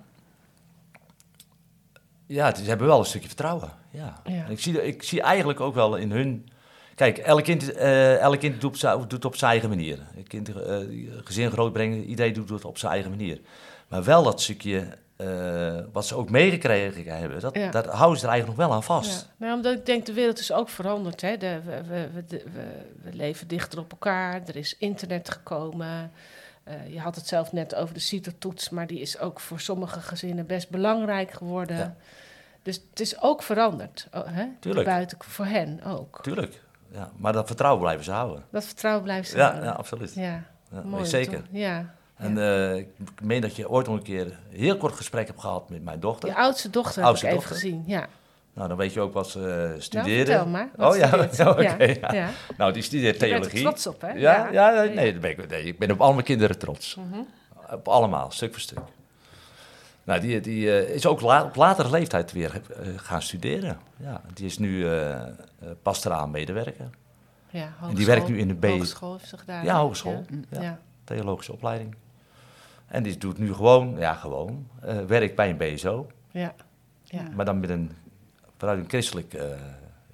Ja, 2.27 2.55
ze 2.55 2.63
hebben 2.65 2.87
wel 2.87 2.99
een 2.99 3.05
stukje 3.05 3.27
vertrouwen. 3.29 3.71
Ja. 3.91 4.23
Ik, 4.49 4.61
zie, 4.61 4.87
ik 4.87 5.03
zie 5.03 5.21
eigenlijk 5.23 5.61
ook 5.61 5.75
wel 5.75 5.97
in 5.97 6.11
hun. 6.11 6.49
Kijk, 6.95 7.19
elk 7.19 7.45
kind, 7.45 7.73
elk 7.73 8.39
kind 8.39 8.61
doet, 8.61 8.71
op 8.71 8.77
zijn- 8.77 8.99
doet 8.99 9.13
het 9.13 9.25
op 9.25 9.37
zijn 9.37 9.51
eigen 9.51 9.69
manier. 9.69 9.99
Een 10.17 10.27
kind, 10.27 10.49
eh, 10.63 10.77
gezin 11.25 11.51
grootbrengen, 11.51 12.05
iedereen 12.05 12.33
doet 12.33 12.49
het 12.49 12.65
op 12.65 12.79
zijn 12.79 12.93
eigen 12.93 13.11
manier. 13.11 13.41
Maar 13.89 14.05
wel 14.05 14.23
dat 14.23 14.41
stukje 14.41 14.87
eh, 15.17 15.79
wat 15.93 16.07
ze 16.07 16.15
ook 16.15 16.31
meegekregen 16.31 17.19
hebben, 17.19 17.41
dat, 17.41 17.55
Ja. 17.57 17.71
dat 17.71 17.87
houden 17.87 18.19
ze 18.19 18.25
er 18.25 18.31
eigenlijk 18.31 18.59
nog 18.59 18.69
wel 18.69 18.77
aan 18.77 18.83
vast. 18.83 19.21
Ja. 19.21 19.35
Nou, 19.47 19.55
omdat 19.57 19.75
ik 19.79 19.87
denk, 19.87 20.07
de 20.07 20.13
wereld 20.13 20.39
is 20.39 20.53
ook 20.53 20.69
veranderd. 20.69 21.21
Hè? 21.21 21.37
De, 21.37 21.61
we, 21.65 21.83
we, 21.83 22.09
we, 22.15 22.25
de- 22.25 22.45
we, 22.53 22.63
we 23.03 23.17
leven 23.17 23.49
dichter 23.49 23.79
op 23.79 23.91
elkaar. 23.91 24.41
Er 24.47 24.57
is 24.57 24.77
internet 24.79 25.31
gekomen. 25.31 26.11
Eh, 26.65 26.75
je 26.93 27.01
had 27.01 27.15
het 27.17 27.27
zelf 27.29 27.53
net 27.53 27.75
over 27.75 27.95
de 27.95 28.01
CITO-toets, 28.01 28.71
maar 28.71 28.87
die 28.87 29.01
is 29.01 29.19
ook 29.19 29.41
voor 29.41 29.61
sommige 29.61 30.01
gezinnen 30.01 30.47
best 30.47 30.71
belangrijk 30.71 31.31
geworden. 31.31 31.77
Ja. 31.77 31.97
Dus 32.63 32.81
het 32.91 33.01
is 33.01 33.21
ook 33.23 33.43
veranderd. 33.43 34.09
Oh, 34.13 34.23
hè? 34.27 34.47
Tuurlijk. 34.61 34.87
Buiten 34.87 35.19
voor 35.21 35.45
hen 35.47 35.83
ook. 35.83 36.19
Tuurlijk. 36.23 36.63
Ja, 36.91 37.11
maar 37.17 37.33
dat 37.33 37.47
vertrouwen 37.47 37.81
blijven 37.83 38.05
ze 38.05 38.11
houden. 38.11 38.45
Dat 38.51 38.65
vertrouwen 38.65 39.03
blijft 39.03 39.29
ze 39.31 39.37
Ja, 39.37 39.43
houden. 39.47 39.65
ja 39.65 39.71
absoluut. 39.71 40.15
Ja, 40.15 40.43
Ja, 40.73 40.81
mooi. 40.85 41.07
zeker. 41.07 41.43
Ja. 41.51 41.95
En 42.17 42.39
eh, 42.39 42.77
ik 42.77 42.89
meen 43.23 43.41
dat 43.41 43.57
je 43.57 43.69
ooit 43.71 43.87
nog 43.87 43.97
een 43.97 44.03
keer 44.03 44.21
een 44.27 44.59
heel 44.59 44.77
kort 44.77 44.95
gesprek 44.95 45.27
hebt 45.27 45.41
gehad 45.41 45.71
met 45.71 45.85
mijn 45.85 46.01
dochter. 46.01 46.29
Je 46.29 46.35
oudste 46.37 46.71
dochter 46.71 47.03
Oudste 47.03 47.27
heb 47.27 47.35
ik 47.35 47.41
even 47.41 47.51
dochter? 47.55 47.69
gezien. 47.71 47.85
Ja. 47.87 48.07
Nou, 48.55 48.69
dan 48.69 48.77
weet 48.77 48.93
je 48.93 49.01
ook 49.01 49.13
wat 49.13 49.29
ze 49.29 49.41
eh, 49.41 49.69
Nou, 49.69 49.81
studeerde. 49.81 50.31
vertel 50.31 50.47
maar. 50.47 50.69
Wat 50.77 50.93
Oh 50.93 50.99
ja, 50.99 51.49
oké, 51.51 51.63
ja. 51.63 51.77
ja. 51.79 52.13
ja. 52.13 52.29
Nou, 52.57 52.73
die 52.73 52.83
studeert 52.83 53.15
Je 53.15 53.21
bent 53.21 53.33
er 53.33 53.51
theologie. 53.51 53.61
trots 53.63 53.87
op, 53.87 54.01
hè? 54.01 54.11
Ja, 54.13 54.49
ja, 54.53 54.83
nee, 54.83 55.13
daar 55.13 55.21
ben 55.21 55.31
ik, 55.31 55.49
nee, 55.49 55.63
ik 55.65 55.79
ben 55.79 55.91
op 55.91 56.01
al 56.01 56.13
mijn 56.13 56.25
kinderen 56.25 56.59
trots. 56.59 56.95
Mhm. 56.95 57.21
Op 57.71 57.89
allemaal, 57.89 58.31
stuk 58.31 58.53
voor 58.53 58.61
stuk. 58.61 58.79
Nou, 60.05 60.21
die, 60.21 60.41
die 60.41 60.71
eh, 60.81 60.95
is 60.95 61.07
ook 61.07 61.21
la- 61.21 61.45
op 61.45 61.57
latere 61.57 61.91
leeftijd 61.91 62.33
weer 62.33 62.61
gaan 62.97 63.23
studeren. 63.23 63.79
Ja, 63.97 64.21
die 64.35 64.47
is 64.47 64.59
nu 64.59 64.87
pastoraal 65.83 66.29
medewerker. 66.29 66.91
Ja, 67.51 67.63
En 67.63 67.69
die 67.71 67.79
hogeschool. 67.81 68.07
werkt 68.07 68.29
nu 68.29 68.39
in 68.39 68.49
de 68.49 68.55
B, 68.55 68.65
Hogeschool 68.65 69.13
heeft 69.13 69.29
ze 69.29 69.39
gedaan. 69.39 69.65
Ja, 69.65 69.79
hogeschool. 69.79 70.25
Ja. 70.51 70.79
theologische 71.05 71.53
opleiding. 71.53 71.95
En 72.87 73.03
die 73.03 73.19
doet 73.19 73.39
nu 73.39 73.55
gewoon, 73.55 73.97
ja 73.99 74.15
gewoon, 74.15 74.69
eh 74.81 74.99
werk 74.99 75.37
bij 75.37 75.51
een 75.51 75.57
BSO. 75.57 76.07
Ja. 76.31 76.55
Ja. 77.03 77.23
Maar 77.35 77.45
dan 77.45 77.61
met 77.61 77.71
een, 77.71 77.93
vanuit 78.57 78.79
een 78.79 78.89
christelijke 78.89 79.39
eh, 79.39 79.61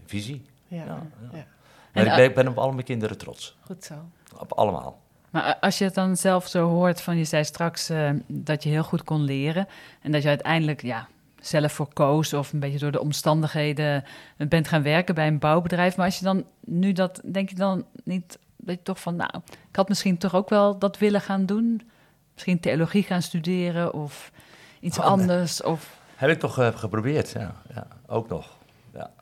visie. 0.07 0.45
Ja. 0.69 0.85
Ja, 0.85 0.85
ja. 0.85 1.29
ja. 1.33 1.47
En, 1.93 2.05
Maar 2.05 2.07
ik 2.07 2.15
ben, 2.17 2.25
ik 2.25 2.35
ben 2.35 2.49
op 2.49 2.59
al 2.59 2.73
mijn 2.73 2.85
kinderen 2.85 3.19
trots. 3.19 3.57
Goed 3.61 3.85
zo. 3.85 3.95
Op 4.39 4.53
allemaal. 4.53 5.01
Maar 5.31 5.57
als 5.61 5.79
je 5.79 5.85
het 5.85 5.95
dan 5.95 6.17
zelf 6.17 6.47
zo 6.47 6.69
hoort 6.69 7.01
van, 7.01 7.17
je 7.17 7.25
zei 7.25 7.45
straks 7.45 7.89
eh, 7.89 8.11
dat 8.27 8.63
je 8.63 8.69
heel 8.69 8.83
goed 8.83 9.05
kon 9.05 9.23
leren. 9.23 9.69
En 10.03 10.13
dat 10.13 10.23
je 10.23 10.29
uiteindelijk 10.29 10.83
ja, 10.83 11.09
zelf 11.41 11.73
voor 11.73 11.93
koos 11.93 12.33
of 12.33 12.53
een 12.53 12.61
beetje 12.61 12.79
door 12.79 12.93
de 12.93 13.01
omstandigheden 13.01 14.05
bent 14.37 14.69
gaan 14.69 14.83
werken 14.83 15.15
bij 15.15 15.27
een 15.27 15.39
bouwbedrijf. 15.39 15.97
Maar 15.97 16.07
als 16.07 16.19
je 16.19 16.25
dan 16.25 16.45
nu 16.61 16.93
dat, 16.93 17.21
denk 17.25 17.49
je 17.49 17.55
dan 17.55 17.85
niet 18.05 18.39
dat 18.57 18.75
je 18.75 18.83
toch 18.83 19.01
van, 19.01 19.17
nou, 19.17 19.31
ik 19.69 19.77
had 19.77 19.89
misschien 19.89 20.19
toch 20.19 20.35
ook 20.35 20.49
wel 20.49 20.79
dat 20.79 20.99
willen 20.99 21.21
gaan 21.21 21.47
doen. 21.47 21.91
Misschien 22.33 22.61
theologie 22.61 23.03
gaan 23.03 23.23
studeren 23.23 23.93
of 23.93 24.33
iets 24.81 24.99
Oh, 24.99 25.05
nee. 25.05 25.13
anders. 25.13 25.63
Of, 25.63 25.99
Heb 26.15 26.31
ik 26.31 26.39
toch 26.41 26.59
eh, 26.59 26.77
geprobeerd, 26.79 27.31
ja. 27.31 27.55
ja. 27.75 27.87
Ook 28.07 28.29
nog. 28.29 28.57
Ja. 28.95 29.13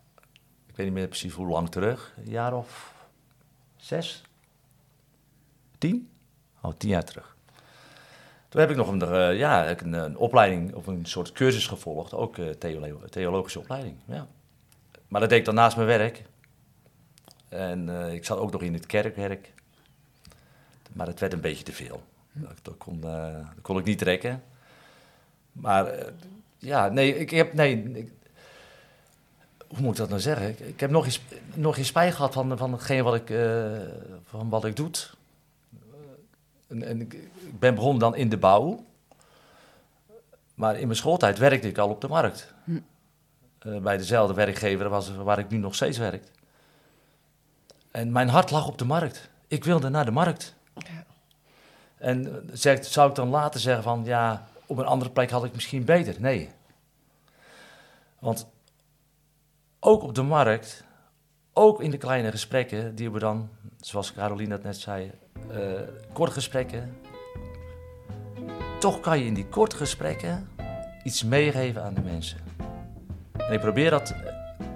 Ik 0.66 0.76
weet 0.76 0.86
niet 0.86 0.94
meer 0.94 1.08
precies 1.08 1.32
hoe 1.32 1.48
lang 1.48 1.70
terug. 1.70 2.14
Een 2.16 2.30
jaar 2.30 2.54
of 2.54 2.94
zes? 3.76 4.22
Tien? 5.78 6.10
Oh, 6.60 6.72
tien 6.76 6.90
jaar 6.90 7.04
terug. 7.04 7.36
Toen 8.48 8.60
heb 8.60 8.70
ik 8.70 8.76
nog 8.76 8.88
een, 8.88 9.02
eh, 9.02 9.38
ja, 9.38 9.70
een, 9.70 9.92
een 9.92 10.16
opleiding 10.16 10.74
of 10.74 10.86
een 10.86 11.04
soort 11.06 11.32
cursus 11.32 11.66
gevolgd. 11.66 12.14
Ook 12.14 12.38
eh, 12.38 12.48
theolo- 12.50 13.00
theologische 13.10 13.58
opleiding, 13.58 13.96
ja. 14.04 14.26
Maar 15.08 15.20
dat 15.20 15.30
deed 15.30 15.38
ik 15.38 15.44
dan 15.44 15.54
naast 15.54 15.76
mijn 15.76 15.88
werk. 15.88 16.24
En 17.48 17.88
ik 18.12 18.24
zat 18.24 18.38
ook 18.38 18.52
nog 18.52 18.62
in 18.62 18.74
het 18.74 18.86
kerkwerk. 18.86 19.52
Maar 20.92 21.06
het 21.06 21.20
werd 21.20 21.32
een 21.32 21.40
beetje 21.40 21.64
te 21.64 21.72
veel. 21.72 22.02
Dat, 22.32 22.58
dat, 22.62 22.76
kon, 22.78 23.04
eh, 23.04 23.32
dat 23.32 23.62
kon 23.62 23.78
ik 23.78 23.84
niet 23.84 23.98
trekken. 23.98 24.42
Maar 25.52 25.86
eh, 25.86 26.12
ja, 26.58 26.88
nee, 26.88 27.16
ik 27.16 27.30
heb. 27.30 27.52
Nee, 27.52 27.82
ik- 27.92 28.12
hoe 29.68 29.80
moet 29.80 29.90
ik 29.90 29.96
dat 29.96 30.08
nou 30.08 30.20
zeggen? 30.20 30.48
Ik, 30.48 30.60
ik 30.60 30.80
heb 30.80 30.90
nog 30.90 31.04
eens, 31.04 31.20
nog 31.54 31.78
spijt 31.80 32.14
gehad 32.14 32.32
van, 32.32 32.58
van 32.58 32.72
hetgeen 32.72 33.04
wat 33.04 33.14
ik, 33.14 33.30
eh, 33.30 33.70
van 34.24 34.48
wat 34.48 34.64
ik 34.64 34.76
doe. 34.76 34.90
En, 36.66 36.82
en 36.82 37.00
ik, 37.00 37.12
ik 37.12 37.58
ben 37.58 37.74
begonnen 37.74 37.98
dan 38.00 38.14
in 38.16 38.28
de 38.28 38.38
bouw. 38.38 38.84
Maar 40.54 40.78
in 40.78 40.86
mijn 40.86 40.98
schooltijd 40.98 41.38
werkte 41.38 41.68
ik 41.68 41.78
al 41.78 41.88
op 41.88 42.00
de 42.00 42.08
markt. 42.08 42.52
Hm. 42.64 42.80
Bij 43.82 43.96
dezelfde 43.96 44.34
werkgever 44.34 44.88
was, 44.88 45.14
waar 45.14 45.38
ik 45.38 45.48
nu 45.50 45.58
nog 45.58 45.74
steeds 45.74 45.98
werk. 45.98 46.24
En 47.90 48.12
mijn 48.12 48.28
hart 48.28 48.50
lag 48.50 48.66
op 48.68 48.78
de 48.78 48.84
markt. 48.84 49.28
Ik 49.48 49.64
wilde 49.64 49.88
naar 49.88 50.04
de 50.04 50.10
markt. 50.10 50.54
Ja. 50.74 51.04
En 52.00 52.26
eh, 52.26 52.50
zeg, 52.52 52.84
zou 52.84 53.08
ik 53.08 53.14
dan 53.14 53.28
later 53.28 53.60
zeggen 53.60 53.82
van 53.82 54.04
ja, 54.04 54.46
op 54.66 54.78
een 54.78 54.84
andere 54.86 55.10
plek 55.10 55.30
had 55.30 55.44
ik 55.44 55.54
misschien 55.54 55.84
beter? 55.84 56.14
Nee. 56.18 56.50
Want 58.18 58.46
ook 59.80 60.02
op 60.02 60.14
de 60.14 60.22
markt, 60.22 60.84
ook 61.52 61.82
in 61.82 61.90
de 61.90 61.96
kleine 61.96 62.30
gesprekken 62.30 62.94
die 62.94 63.10
we 63.10 63.18
dan, 63.18 63.48
zoals 63.80 64.12
Caroline 64.12 64.48
dat 64.48 64.62
net 64.62 64.76
zei, 64.76 65.10
eh 65.50 65.60
korte 66.12 66.32
gesprekken. 66.32 66.96
Toch 68.78 69.00
kan 69.00 69.18
je 69.18 69.24
in 69.24 69.34
die 69.34 69.46
korte 69.46 69.76
gesprekken 69.76 70.48
iets 71.04 71.24
meegeven 71.24 71.82
aan 71.82 71.94
de 71.94 72.00
mensen. 72.00 72.38
En 73.36 73.52
ik 73.52 73.60
probeer 73.60 73.90
dat 73.90 74.14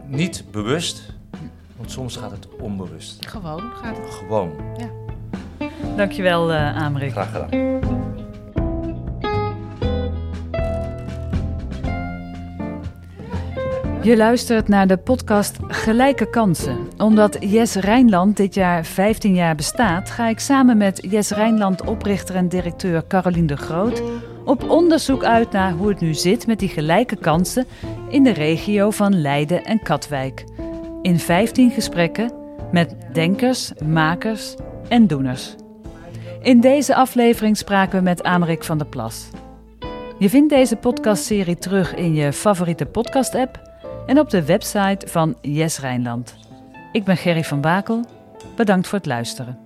niet 0.07 0.45
bewust, 0.51 1.03
want 1.77 1.91
soms 1.91 2.17
gaat 2.17 2.31
het 2.31 2.49
onbewust. 2.49 3.27
Gewoon 3.27 3.61
gaat 3.61 3.97
het. 3.97 4.11
Gewoon. 4.11 4.77
Dankjewel, 5.97 6.53
eh 6.53 6.77
Amerik. 6.77 7.11
Graag 7.11 7.31
gedaan. 7.31 7.83
Je 14.05 14.17
luistert 14.17 14.69
naar 14.69 14.87
de 14.87 14.97
podcast 14.97 15.59
Gelijke 15.69 16.31
Kansen. 16.31 16.79
Omdat 16.99 17.37
Jes 17.41 17.75
Rijnland 17.75 18.37
dit 18.37 18.55
jaar 18.55 18.85
15 18.85 19.35
jaar 19.35 19.55
bestaat, 19.55 20.11
ga 20.11 20.29
ik 20.29 20.39
samen 20.39 20.77
met 20.77 21.07
Jes 21.11 21.31
Rijnland 21.31 21.85
oprichter 21.85 22.35
en 22.35 22.49
directeur 22.49 23.07
Caroline 23.07 23.47
de 23.47 23.57
Groot 23.57 24.03
Op 24.45 24.71
onderzoek 24.71 25.25
uit 25.25 25.51
naar 25.51 25.73
hoe 25.73 25.89
het 25.89 26.01
nu 26.01 26.15
zit 26.15 26.47
met 26.47 26.59
die 26.59 26.69
gelijke 26.69 27.17
kansen 27.17 27.67
in 28.09 28.23
de 28.23 28.33
regio 28.33 28.91
van 28.91 29.21
Leiden 29.21 29.65
en 29.65 29.83
Katwijk. 29.83 30.45
In 31.03 31.19
15 31.19 31.71
gesprekken 31.71 32.33
met 32.73 32.97
denkers, 33.13 33.73
makers 33.85 34.55
en 34.89 35.07
doeners. 35.07 35.55
In 36.45 36.61
deze 36.61 36.95
aflevering 36.95 37.57
spraken 37.57 37.99
we 37.99 38.05
met 38.05 38.23
Amerik 38.23 38.65
van 38.65 38.79
der 38.79 38.87
Plas. 38.87 39.29
Je 40.19 40.29
vindt 40.29 40.51
deze 40.51 40.77
podcastserie 40.77 41.59
terug 41.59 41.95
in 41.95 42.15
je 42.15 42.33
favoriete 42.33 42.87
podcast-app 42.87 43.71
en 44.07 44.19
op 44.19 44.31
de 44.31 44.45
website 44.45 45.09
van 45.09 45.37
Yes 45.41 45.79
Rijnland. 45.79 46.37
Ik 46.93 47.05
ben 47.05 47.17
Gerry 47.17 47.45
van 47.45 47.61
Bakel. 47.61 48.05
Bedankt 48.57 48.89
voor 48.89 48.99
het 48.99 49.07
luisteren. 49.07 49.64